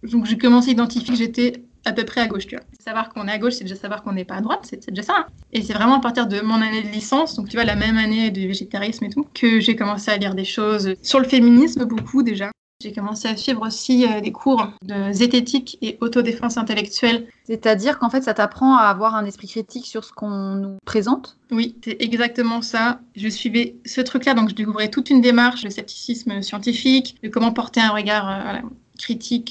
[0.05, 2.65] Donc j'ai commencé à identifier que j'étais à peu près à gauche, tu vois.
[2.85, 5.03] Savoir qu'on est à gauche, c'est déjà savoir qu'on n'est pas à droite, c'est déjà
[5.03, 5.15] ça.
[5.19, 5.27] Hein.
[5.53, 7.97] Et c'est vraiment à partir de mon année de licence, donc tu vois, la même
[7.97, 11.85] année de végétarisme et tout, que j'ai commencé à lire des choses sur le féminisme,
[11.85, 12.51] beaucoup déjà.
[12.83, 17.27] J'ai commencé à suivre aussi euh, des cours de zététique et autodéfense intellectuelle.
[17.45, 21.39] C'est-à-dire qu'en fait, ça t'apprend à avoir un esprit critique sur ce qu'on nous présente?
[21.51, 23.01] Oui, c'est exactement ça.
[23.15, 27.53] Je suivais ce truc-là, donc je découvrais toute une démarche de scepticisme scientifique, de comment
[27.53, 28.61] porter un regard euh,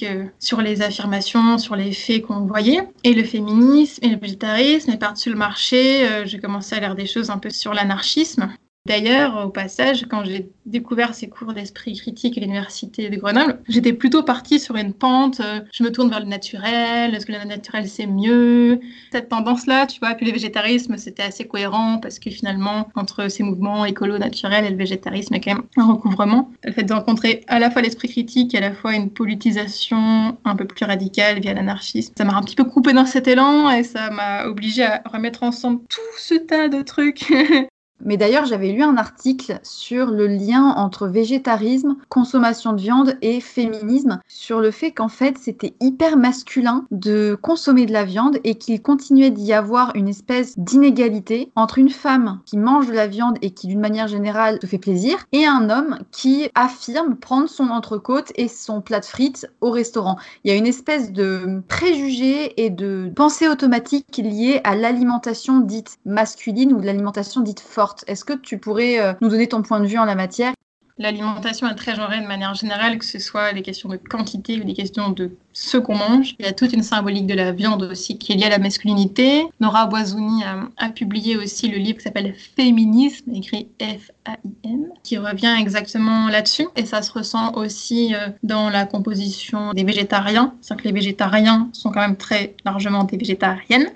[0.04, 2.88] euh, sur les affirmations, sur les faits qu'on voyait.
[3.04, 6.96] Et le féminisme et le végétarisme, et par-dessus le marché, euh, j'ai commencé à lire
[6.96, 8.50] des choses un peu sur l'anarchisme.
[8.86, 13.94] D'ailleurs, au passage, quand j'ai découvert ces cours d'esprit critique à l'université de Grenoble, j'étais
[13.94, 17.44] plutôt partie sur une pente, euh, je me tourne vers le naturel, est-ce que le
[17.46, 18.80] naturel c'est mieux?
[19.12, 23.42] Cette tendance-là, tu vois, puis le végétarisme, c'était assez cohérent parce que finalement, entre ces
[23.42, 26.52] mouvements écolo naturels et le végétarisme, il y a quand même un recouvrement.
[26.64, 30.38] Le fait de rencontrer à la fois l'esprit critique et à la fois une politisation
[30.46, 33.72] un peu plus radicale via l'anarchisme, ça m'a un petit peu coupé dans cet élan
[33.72, 37.26] et ça m'a obligé à remettre ensemble tout ce tas de trucs
[38.04, 43.40] Mais d'ailleurs, j'avais lu un article sur le lien entre végétarisme, consommation de viande et
[43.40, 48.56] féminisme, sur le fait qu'en fait, c'était hyper masculin de consommer de la viande et
[48.56, 53.38] qu'il continuait d'y avoir une espèce d'inégalité entre une femme qui mange de la viande
[53.42, 57.70] et qui, d'une manière générale, se fait plaisir, et un homme qui affirme prendre son
[57.70, 60.18] entrecôte et son plat de frites au restaurant.
[60.44, 65.98] Il y a une espèce de préjugé et de pensée automatique liée à l'alimentation dite
[66.06, 69.88] masculine ou l'alimentation dite forte est-ce que tu pourrais euh, nous donner ton point de
[69.88, 70.54] vue en la matière?
[70.98, 74.66] L'alimentation est très genrée de manière générale, que ce soit les questions de quantité ou
[74.66, 76.36] les questions de ce qu'on mange.
[76.40, 78.60] Il y a toute une symbolique de la viande aussi qui est liée à la
[78.60, 79.46] masculinité.
[79.60, 80.44] Nora Boisouni
[80.78, 86.68] a, publié aussi le livre qui s'appelle Féminisme, écrit F-A-I-M, qui revient exactement là-dessus.
[86.78, 90.54] Et ça se ressent aussi euh, dans la composition des végétariens.
[90.62, 93.92] C'est-à-dire que les végétariens sont quand même très largement des végétariennes.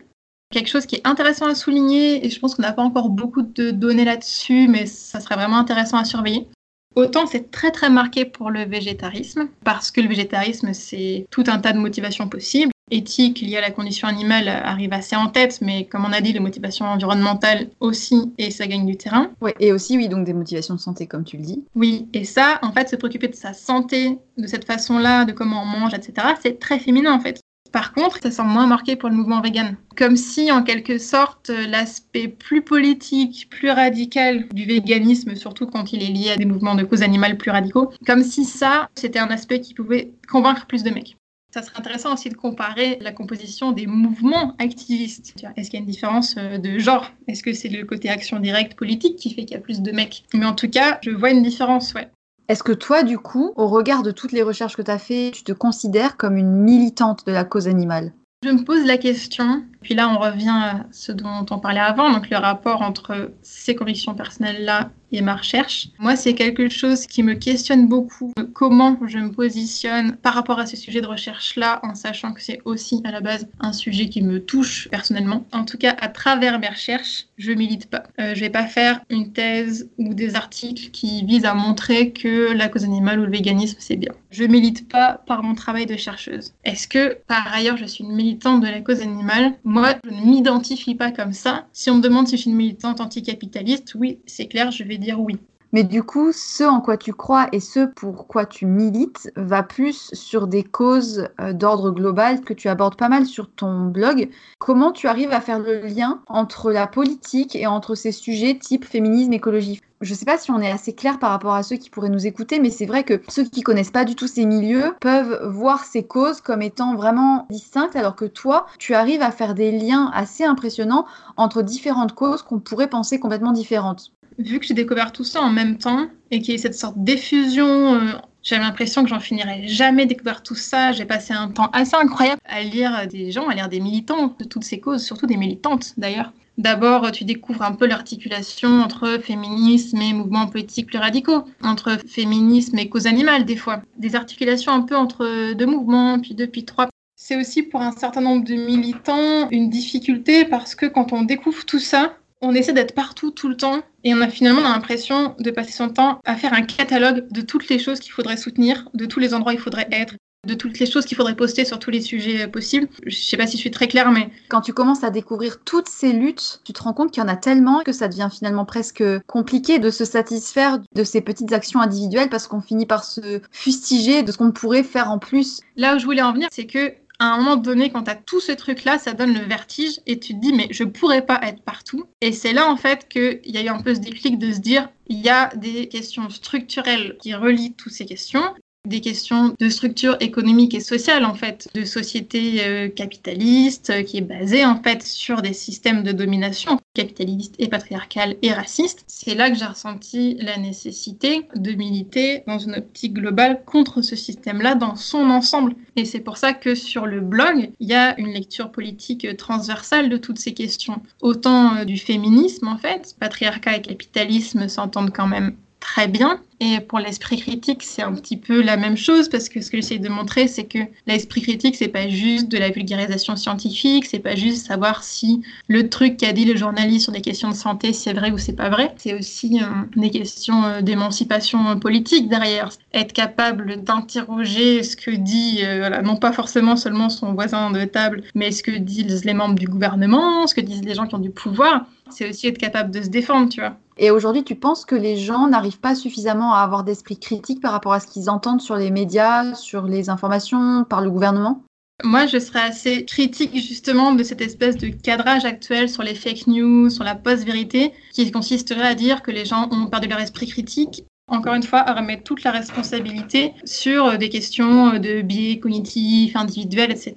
[0.51, 3.43] Quelque chose qui est intéressant à souligner, et je pense qu'on n'a pas encore beaucoup
[3.43, 6.47] de données là-dessus, mais ça serait vraiment intéressant à surveiller.
[6.95, 11.59] Autant c'est très très marqué pour le végétarisme, parce que le végétarisme c'est tout un
[11.59, 12.71] tas de motivations possibles.
[12.91, 16.33] Éthique liée à la condition animale arrive assez en tête, mais comme on a dit,
[16.33, 19.29] les motivations environnementales aussi, et ça gagne du terrain.
[19.41, 21.63] Ouais, et aussi, oui, donc des motivations de santé, comme tu le dis.
[21.75, 25.61] Oui, et ça, en fait, se préoccuper de sa santé de cette façon-là, de comment
[25.61, 27.39] on mange, etc., c'est très féminin en fait.
[27.71, 29.77] Par contre, ça semble moins marqué pour le mouvement vegan.
[29.95, 36.03] Comme si, en quelque sorte, l'aspect plus politique, plus radical du véganisme, surtout quand il
[36.03, 39.27] est lié à des mouvements de cause animale plus radicaux, comme si ça, c'était un
[39.27, 41.15] aspect qui pouvait convaincre plus de mecs.
[41.51, 45.33] Ça serait intéressant aussi de comparer la composition des mouvements activistes.
[45.57, 47.11] Est-ce qu'il y a une différence euh, de genre?
[47.27, 49.91] Est-ce que c'est le côté action directe politique qui fait qu'il y a plus de
[49.91, 50.25] mecs?
[50.35, 52.07] Mais en tout cas, je vois une différence, ouais.
[52.49, 55.33] Est-ce que toi, du coup, au regard de toutes les recherches que tu as faites,
[55.35, 58.11] tu te considères comme une militante de la cause animale?
[58.43, 62.11] Je me pose la question, puis là on revient à ce dont on parlait avant,
[62.11, 65.89] donc le rapport entre ces convictions personnelles-là et ma recherche.
[65.99, 68.33] Moi, c'est quelque chose qui me questionne beaucoup.
[68.53, 72.61] Comment je me positionne par rapport à ce sujet de recherche-là, en sachant que c'est
[72.65, 75.45] aussi à la base un sujet qui me touche personnellement.
[75.51, 78.03] En tout cas, à travers mes recherches, je milite pas.
[78.19, 82.53] Euh, je vais pas faire une thèse ou des articles qui visent à montrer que
[82.53, 84.11] la cause animale ou le véganisme, c'est bien.
[84.31, 86.53] Je milite pas par mon travail de chercheuse.
[86.65, 89.53] Est-ce que, par ailleurs, je suis une militante de la cause animale?
[89.69, 91.67] Moi, je ne m'identifie pas comme ça.
[91.73, 94.97] Si on me demande si je suis une militante anticapitaliste, oui, c'est clair, je vais
[94.97, 95.37] dire oui.
[95.71, 99.61] Mais du coup, ce en quoi tu crois et ce pour quoi tu milites va
[99.61, 104.29] plus sur des causes euh, d'ordre global que tu abordes pas mal sur ton blog.
[104.57, 108.83] Comment tu arrives à faire le lien entre la politique et entre ces sujets type
[108.83, 109.79] féminisme, écologie?
[110.01, 112.09] Je ne sais pas si on est assez clair par rapport à ceux qui pourraient
[112.09, 115.45] nous écouter, mais c'est vrai que ceux qui connaissent pas du tout ces milieux peuvent
[115.45, 119.71] voir ces causes comme étant vraiment distinctes, alors que toi, tu arrives à faire des
[119.71, 121.05] liens assez impressionnants
[121.35, 125.51] entre différentes causes qu'on pourrait penser complètement différentes vu que j'ai découvert tout ça en
[125.51, 129.67] même temps et qu'il y a cette sorte d'effusion, euh, j'avais l'impression que j'en finirais
[129.67, 130.91] jamais découvrir tout ça.
[130.91, 134.45] J'ai passé un temps assez incroyable à lire des gens, à lire des militants de
[134.45, 136.31] toutes ces causes, surtout des militantes d'ailleurs.
[136.57, 142.77] D'abord, tu découvres un peu l'articulation entre féminisme et mouvements politiques plus radicaux, entre féminisme
[142.79, 143.81] et cause animale des fois.
[143.97, 146.89] Des articulations un peu entre deux mouvements, puis deux, puis trois.
[147.15, 151.65] C'est aussi pour un certain nombre de militants une difficulté parce que quand on découvre
[151.65, 155.51] tout ça, on essaie d'être partout tout le temps et on a finalement l'impression de
[155.51, 159.05] passer son temps à faire un catalogue de toutes les choses qu'il faudrait soutenir, de
[159.05, 160.15] tous les endroits où il faudrait être,
[160.47, 162.87] de toutes les choses qu'il faudrait poster sur tous les sujets possibles.
[163.05, 164.29] Je sais pas si je suis très claire, mais...
[164.47, 167.29] Quand tu commences à découvrir toutes ces luttes, tu te rends compte qu'il y en
[167.29, 171.81] a tellement que ça devient finalement presque compliqué de se satisfaire de ces petites actions
[171.81, 175.59] individuelles parce qu'on finit par se fustiger de ce qu'on pourrait faire en plus.
[175.75, 178.15] Là où je voulais en venir, c'est que à un moment donné, quand tu as
[178.15, 181.39] tout ce truc-là, ça donne le vertige et tu te dis, mais je pourrais pas
[181.43, 182.05] être partout.
[182.21, 184.59] Et c'est là, en fait, qu'il y a eu un peu ce déclic de se
[184.59, 188.53] dire, il y a des questions structurelles qui relient toutes ces questions.
[188.87, 194.17] Des questions de structure économique et sociale en fait, de société euh, capitaliste euh, qui
[194.17, 199.03] est basée en fait sur des systèmes de domination capitaliste et patriarcal et raciste.
[199.07, 204.15] C'est là que j'ai ressenti la nécessité de militer dans une optique globale contre ce
[204.15, 205.75] système-là dans son ensemble.
[205.97, 210.09] Et c'est pour ça que sur le blog, il y a une lecture politique transversale
[210.09, 211.01] de toutes ces questions.
[211.21, 215.55] Autant euh, du féminisme en fait, patriarcat et capitalisme s'entendent quand même
[215.93, 216.39] très bien.
[216.61, 219.77] Et pour l'esprit critique, c'est un petit peu la même chose parce que ce que
[219.77, 224.19] j'essaie de montrer, c'est que l'esprit critique, c'est pas juste de la vulgarisation scientifique, c'est
[224.19, 227.93] pas juste savoir si le truc qu'a dit le journaliste sur des questions de santé,
[227.93, 228.93] c'est vrai ou c'est pas vrai.
[228.97, 229.65] C'est aussi euh,
[229.95, 232.69] des questions euh, d'émancipation politique derrière.
[232.93, 238.23] Être capable d'interroger ce que dit, euh, non pas forcément seulement son voisin de table,
[238.35, 241.19] mais ce que disent les membres du gouvernement, ce que disent les gens qui ont
[241.19, 241.85] du pouvoir.
[242.09, 243.77] C'est aussi être capable de se défendre, tu vois.
[244.01, 247.73] Et aujourd'hui, tu penses que les gens n'arrivent pas suffisamment à avoir d'esprit critique par
[247.73, 251.63] rapport à ce qu'ils entendent sur les médias, sur les informations, par le gouvernement?
[252.05, 256.47] Moi, je serais assez critique justement de cette espèce de cadrage actuel sur les fake
[256.47, 260.47] news, sur la post-vérité, qui consisterait à dire que les gens ont perdu leur esprit
[260.47, 265.21] critique encore une fois, à remettre toute la responsabilité sur euh, des questions euh, de
[265.21, 267.13] biais cognitifs, individuels, etc.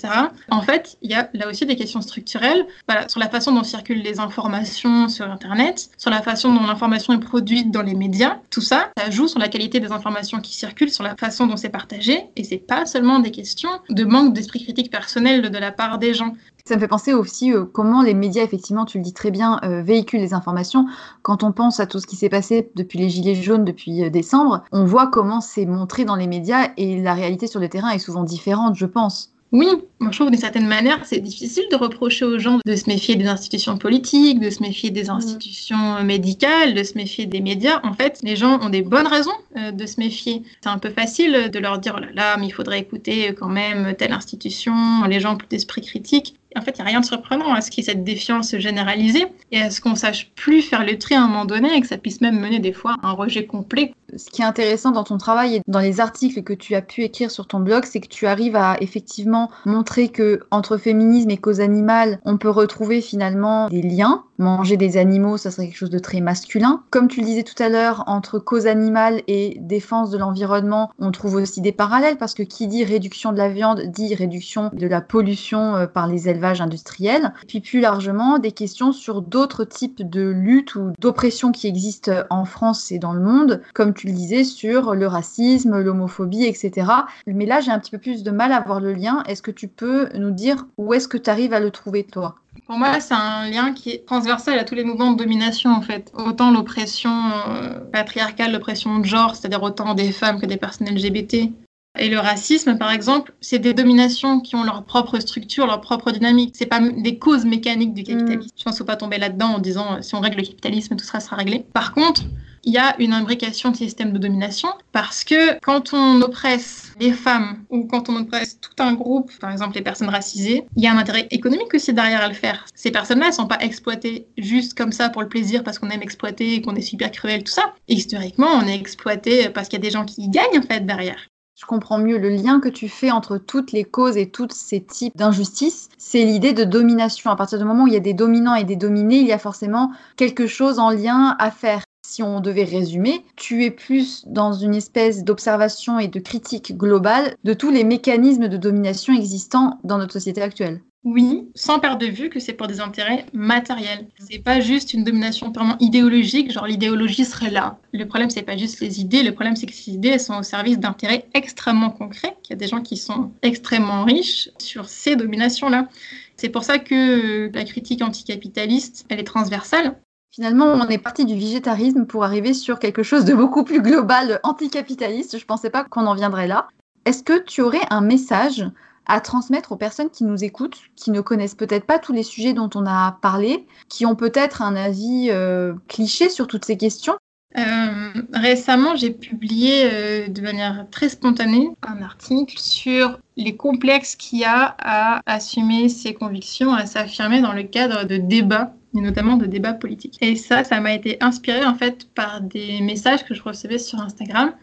[0.51, 2.67] En fait, il y a là aussi des questions structurelles
[3.09, 7.19] sur la façon dont circulent les informations sur Internet, sur la façon dont l'information est
[7.19, 8.39] produite dans les médias.
[8.51, 11.57] Tout ça, ça joue sur la qualité des informations qui circulent, sur la façon dont
[11.57, 12.25] c'est partagé.
[12.37, 16.15] Et c'est pas seulement des questions de manque d'esprit critique personnel de la part des
[16.15, 16.35] gens.
[16.65, 19.59] Ça me fait penser aussi euh, comment les médias, effectivement, tu le dis très bien,
[19.65, 20.87] euh, véhiculent les informations.
[21.23, 24.11] Quand on pense à tout ce qui s'est passé depuis les Gilets jaunes, depuis euh,
[24.11, 27.91] décembre, on voit comment c'est montré dans les médias et la réalité sur le terrain
[27.91, 29.31] est souvent différente, je pense.
[29.51, 29.69] Oui,
[30.01, 33.27] je trouve d'une certaine manière, c'est difficile de reprocher aux gens de se méfier des
[33.27, 35.11] institutions politiques, de se méfier des mm.
[35.11, 37.81] institutions médicales, de se méfier des médias.
[37.83, 40.43] En fait, les gens ont des bonnes raisons de se méfier.
[40.63, 43.51] C'est un peu facile de leur dire, oh là là, mais il faudrait écouter quand
[43.51, 44.73] même telle institution,
[45.07, 47.61] les gens ont plus d'esprit critique en fait, il n'y a rien de surprenant à
[47.61, 50.99] ce qu'il y ait cette défiance généralisée et à ce qu'on sache plus faire le
[50.99, 53.13] tri à un moment donné et que ça puisse même mener des fois à un
[53.13, 53.95] rejet complet.
[54.17, 57.03] Ce qui est intéressant dans ton travail et dans les articles que tu as pu
[57.03, 61.39] écrire sur ton blog, c'est que tu arrives à effectivement montrer que entre féminisme et
[61.39, 64.25] cause animale, on peut retrouver finalement des liens.
[64.43, 66.82] Manger des animaux, ça serait quelque chose de très masculin.
[66.90, 71.12] Comme tu le disais tout à l'heure, entre cause animale et défense de l'environnement, on
[71.12, 74.86] trouve aussi des parallèles parce que qui dit réduction de la viande dit réduction de
[74.88, 80.03] la pollution euh, par les éleveurs industriel, puis plus largement des questions sur d'autres types
[80.03, 84.12] de luttes ou d'oppressions qui existent en France et dans le monde, comme tu le
[84.12, 86.88] disais, sur le racisme, l'homophobie, etc.
[87.26, 89.22] Mais là, j'ai un petit peu plus de mal à voir le lien.
[89.28, 92.36] Est-ce que tu peux nous dire où est-ce que tu arrives à le trouver, toi?
[92.67, 95.83] Pour moi, c'est un lien qui est transversal à tous les mouvements de domination, en
[95.83, 96.13] fait.
[96.15, 101.51] Autant l'oppression euh, patriarcale, l'oppression de genre, c'est-à-dire autant des femmes que des personnes LGBT,
[101.99, 106.11] et le racisme, par exemple, c'est des dominations qui ont leur propre structure, leur propre
[106.11, 106.55] dynamique.
[106.57, 108.49] C'est pas des causes mécaniques du capitalisme.
[108.49, 108.59] Mm.
[108.59, 110.97] Je pense qu'il faut pas tomber là-dedans en disant euh, si on règle le capitalisme,
[110.97, 111.67] tout sera, sera réglé.
[111.75, 112.23] Par contre,
[112.65, 117.13] il y a une imbrication de systèmes de domination parce que quand on oppresse les
[117.13, 120.87] femmes ou quand on oppresse tout un groupe, par exemple les personnes racisées, il y
[120.87, 122.65] a un intérêt économique aussi derrière à le faire.
[122.75, 126.03] Ces personnes-là ne sont pas exploitées juste comme ça pour le plaisir parce qu'on aime
[126.03, 127.75] exploiter et qu'on est super cruel, tout ça.
[127.89, 131.29] historiquement, on est exploité parce qu'il y a des gens qui gagnent en fait derrière
[131.63, 134.83] je comprends mieux le lien que tu fais entre toutes les causes et tous ces
[134.83, 135.91] types d'injustices.
[135.97, 137.31] C'est l'idée de domination.
[137.31, 139.33] À partir du moment où il y a des dominants et des dominés, il y
[139.33, 141.85] a forcément quelque chose en lien à faire.
[142.05, 147.37] Si on devait résumer, tu es plus dans une espèce d'observation et de critique globale
[147.45, 150.83] de tous les mécanismes de domination existants dans notre société actuelle.
[151.05, 154.07] Oui, sans perdre de vue que c'est pour des intérêts matériels.
[154.21, 157.79] C'est pas juste une domination purement idéologique, genre l'idéologie serait là.
[157.93, 160.39] Le problème, c'est pas juste les idées, le problème, c'est que ces idées, elles sont
[160.39, 164.89] au service d'intérêts extrêmement concrets, qu'il y a des gens qui sont extrêmement riches sur
[164.89, 165.89] ces dominations-là.
[166.37, 169.97] C'est pour ça que la critique anticapitaliste, elle est transversale.
[170.31, 174.39] Finalement, on est parti du végétarisme pour arriver sur quelque chose de beaucoup plus global,
[174.45, 175.37] anticapitaliste.
[175.37, 176.69] Je pensais pas qu'on en viendrait là.
[177.05, 178.65] Est-ce que tu aurais un message
[179.07, 182.53] à transmettre aux personnes qui nous écoutent, qui ne connaissent peut-être pas tous les sujets
[182.53, 187.17] dont on a parlé, qui ont peut-être un avis euh, cliché sur toutes ces questions
[187.59, 194.39] euh, récemment, j'ai publié euh, de manière très spontanée un article sur les complexes qu'il
[194.39, 199.37] y a à assumer ses convictions, à s'affirmer dans le cadre de débats et notamment
[199.37, 200.17] de débats politiques.
[200.23, 204.01] Et ça, ça m'a été inspiré en fait par des messages que je recevais sur
[204.01, 204.55] Instagram.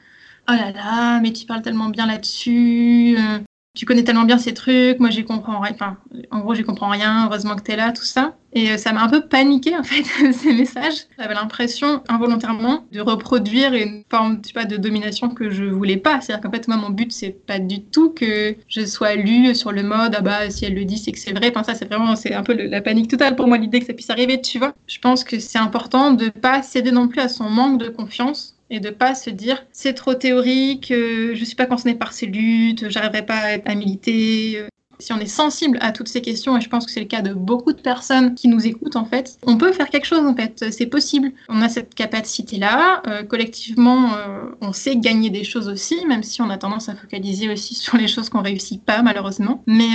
[0.50, 3.18] Oh là là, mais tu parles tellement bien là-dessus
[3.80, 5.96] tu connais tellement bien ces trucs, moi j'y comprends rien, enfin,
[6.32, 8.36] en gros j'y comprends rien, heureusement que tu es là, tout ça.
[8.52, 10.04] Et euh, ça m'a un peu paniqué en fait,
[10.34, 11.06] ces messages.
[11.18, 16.20] J'avais l'impression involontairement de reproduire une forme, sais pas, de domination que je voulais pas.
[16.20, 19.72] C'est-à-dire qu'en fait, moi mon but c'est pas du tout que je sois lue sur
[19.72, 21.50] le mode, ah bah si elle le dit c'est que c'est vrai.
[21.56, 23.94] Enfin ça c'est vraiment, c'est un peu la panique totale pour moi l'idée que ça
[23.94, 24.74] puisse arriver, tu vois.
[24.88, 28.59] Je pense que c'est important de pas céder non plus à son manque de confiance
[28.70, 32.26] et de pas se dire c'est trop théorique, euh, je suis pas concerné par ces
[32.28, 34.68] luttes, j'arriverai pas à militer.
[35.00, 35.04] Euh.
[35.04, 37.22] Si on est sensible à toutes ces questions, et je pense que c'est le cas
[37.22, 40.36] de beaucoup de personnes qui nous écoutent en fait, on peut faire quelque chose en
[40.36, 41.32] fait, c'est possible.
[41.48, 44.12] On a cette capacité-là, euh, collectivement,
[44.62, 47.98] on sait gagner des choses aussi, même si on a tendance à focaliser aussi sur
[47.98, 49.64] les choses qu'on réussit pas malheureusement.
[49.68, 49.90] Mais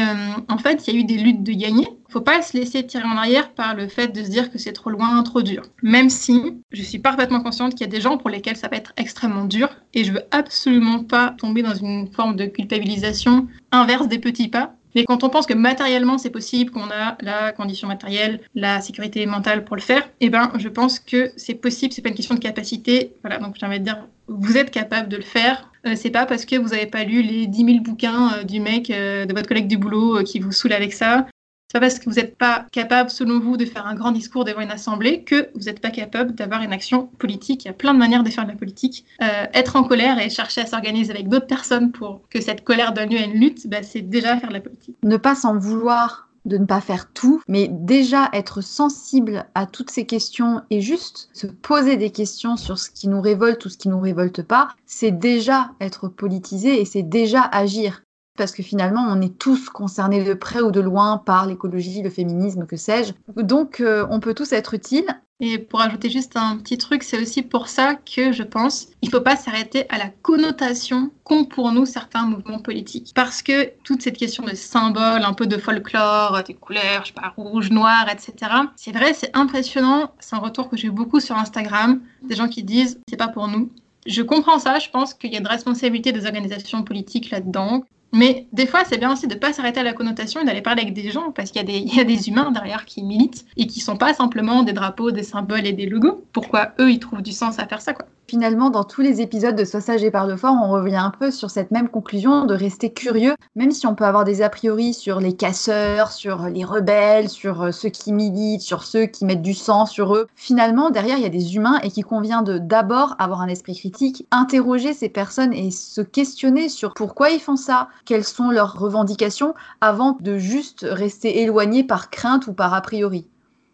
[0.49, 3.05] en fait, il y a eu des luttes de gagner, faut pas se laisser tirer
[3.05, 5.63] en arrière par le fait de se dire que c'est trop loin, trop dur.
[5.83, 6.41] Même si
[6.71, 9.45] je suis parfaitement consciente qu'il y a des gens pour lesquels ça va être extrêmement
[9.45, 14.49] dur et je veux absolument pas tomber dans une forme de culpabilisation inverse des petits
[14.49, 14.75] pas.
[14.95, 19.27] Mais quand on pense que matériellement c'est possible, qu'on a la condition matérielle, la sécurité
[19.27, 22.35] mentale pour le faire, eh ben je pense que c'est possible, c'est pas une question
[22.35, 23.15] de capacité.
[23.23, 25.71] Voilà, donc j'ai envie de dire, vous êtes capable de le faire.
[25.87, 28.61] Euh, c'est pas parce que vous n'avez pas lu les 10 000 bouquins euh, du
[28.61, 31.27] mec, euh, de votre collègue du boulot qui vous saoule avec ça,
[31.75, 34.61] pas parce que vous n'êtes pas capable, selon vous, de faire un grand discours devant
[34.61, 37.65] une assemblée que vous n'êtes pas capable d'avoir une action politique.
[37.65, 39.05] Il y a plein de manières de faire de la politique.
[39.21, 42.93] Euh, être en colère et chercher à s'organiser avec d'autres personnes pour que cette colère
[42.93, 44.97] donne lieu à une lutte, bah, c'est déjà faire de la politique.
[45.03, 49.91] Ne pas s'en vouloir de ne pas faire tout, mais déjà être sensible à toutes
[49.91, 53.79] ces questions et juste se poser des questions sur ce qui nous révolte ou ce
[53.79, 58.04] qui nous révolte pas, c'est déjà être politisé et c'est déjà agir
[58.37, 62.11] parce que finalement, on est tous concernés de près ou de loin par l'écologie, le
[62.11, 63.13] féminisme, que sais-je.
[63.41, 65.07] Donc, euh, on peut tous être utiles.
[65.41, 69.09] Et pour ajouter juste un petit truc, c'est aussi pour ça que je pense il
[69.09, 73.11] ne faut pas s'arrêter à la connotation qu'ont pour nous certains mouvements politiques.
[73.15, 77.13] Parce que toute cette question de symboles, un peu de folklore, des couleurs, je sais
[77.15, 78.53] pas, rouge, noir, etc.
[78.77, 80.13] C'est vrai, c'est impressionnant.
[80.21, 82.01] C'est un retour que j'ai beaucoup sur Instagram.
[82.23, 83.71] Des gens qui disent c'est pas pour nous.
[84.07, 87.85] Je comprends ça, je pense qu'il y a une responsabilité des organisations politiques là-dedans.
[88.15, 90.63] Mais des fois, c'est bien aussi de ne pas s'arrêter à la connotation et d'aller
[90.63, 93.81] parler avec des gens, parce qu'il y, a des humains derrière qui militent et qui
[93.81, 96.25] sont pas simplement des drapeaux, des symboles et des logos.
[96.33, 98.07] Pourquoi eux, ils trouvent du sens à faire ça, quoi?
[98.27, 101.31] Finalement, dans tous les épisodes de Sois sage et parle fort, on revient un peu
[101.31, 104.95] sur cette même conclusion de rester curieux, même si on peut avoir des a priori
[104.95, 109.43] sur les casseurs, sur les rebelles, sur euh, ceux qui militent, sur ceux qui mettent
[109.43, 110.27] du sang sur eux.
[110.37, 113.77] Finalement, derrière, il y a des humains et qu'il convient de d'abord avoir un esprit
[113.77, 118.79] critique, interroger ces personnes et se questionner sur pourquoi ils font ça, quelles sont leurs
[118.79, 123.29] revendications, avant de juste rester éloigné par crainte ou par a priori.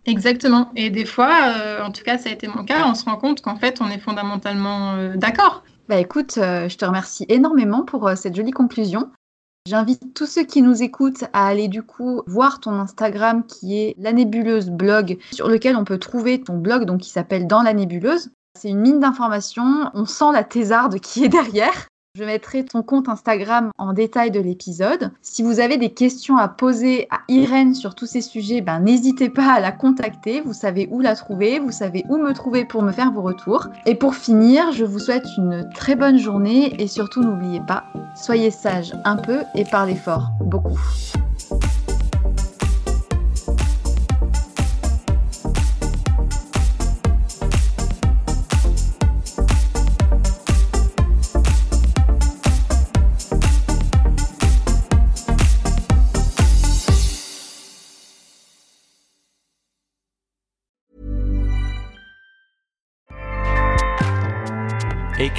[0.07, 0.71] Exactement.
[0.77, 3.17] Et des fois, euh, en tout cas, ça a été mon cas, on se rend
[3.17, 5.63] compte qu'en fait, on est fondamentalement euh, d'accord.
[5.89, 9.11] Bah écoute, euh, je te remercie énormément pour cette jolie conclusion.
[9.69, 13.95] J'invite tous ceux qui nous écoutent à aller du coup voir ton Instagram qui est
[13.99, 17.75] la nébuleuse blog sur lequel on peut trouver ton blog donc qui s'appelle Dans la
[17.75, 18.31] nébuleuse.
[18.59, 21.89] C'est une mine d'informations, on sent la thésarde qui est derrière.
[22.19, 25.13] Je mettrai ton compte Instagram en détail de l'épisode.
[25.23, 29.29] Si vous avez des questions à poser à Irène sur tous ces sujets, ben, n'hésitez
[29.29, 30.41] pas à la contacter.
[30.41, 33.69] Vous savez où la trouver, vous savez où me trouver pour me faire vos retours.
[33.87, 37.85] Et pour finir, je vous souhaite une très bonne journée et surtout n'oubliez pas,
[38.17, 40.81] soyez sage un peu et parlez fort beaucoup.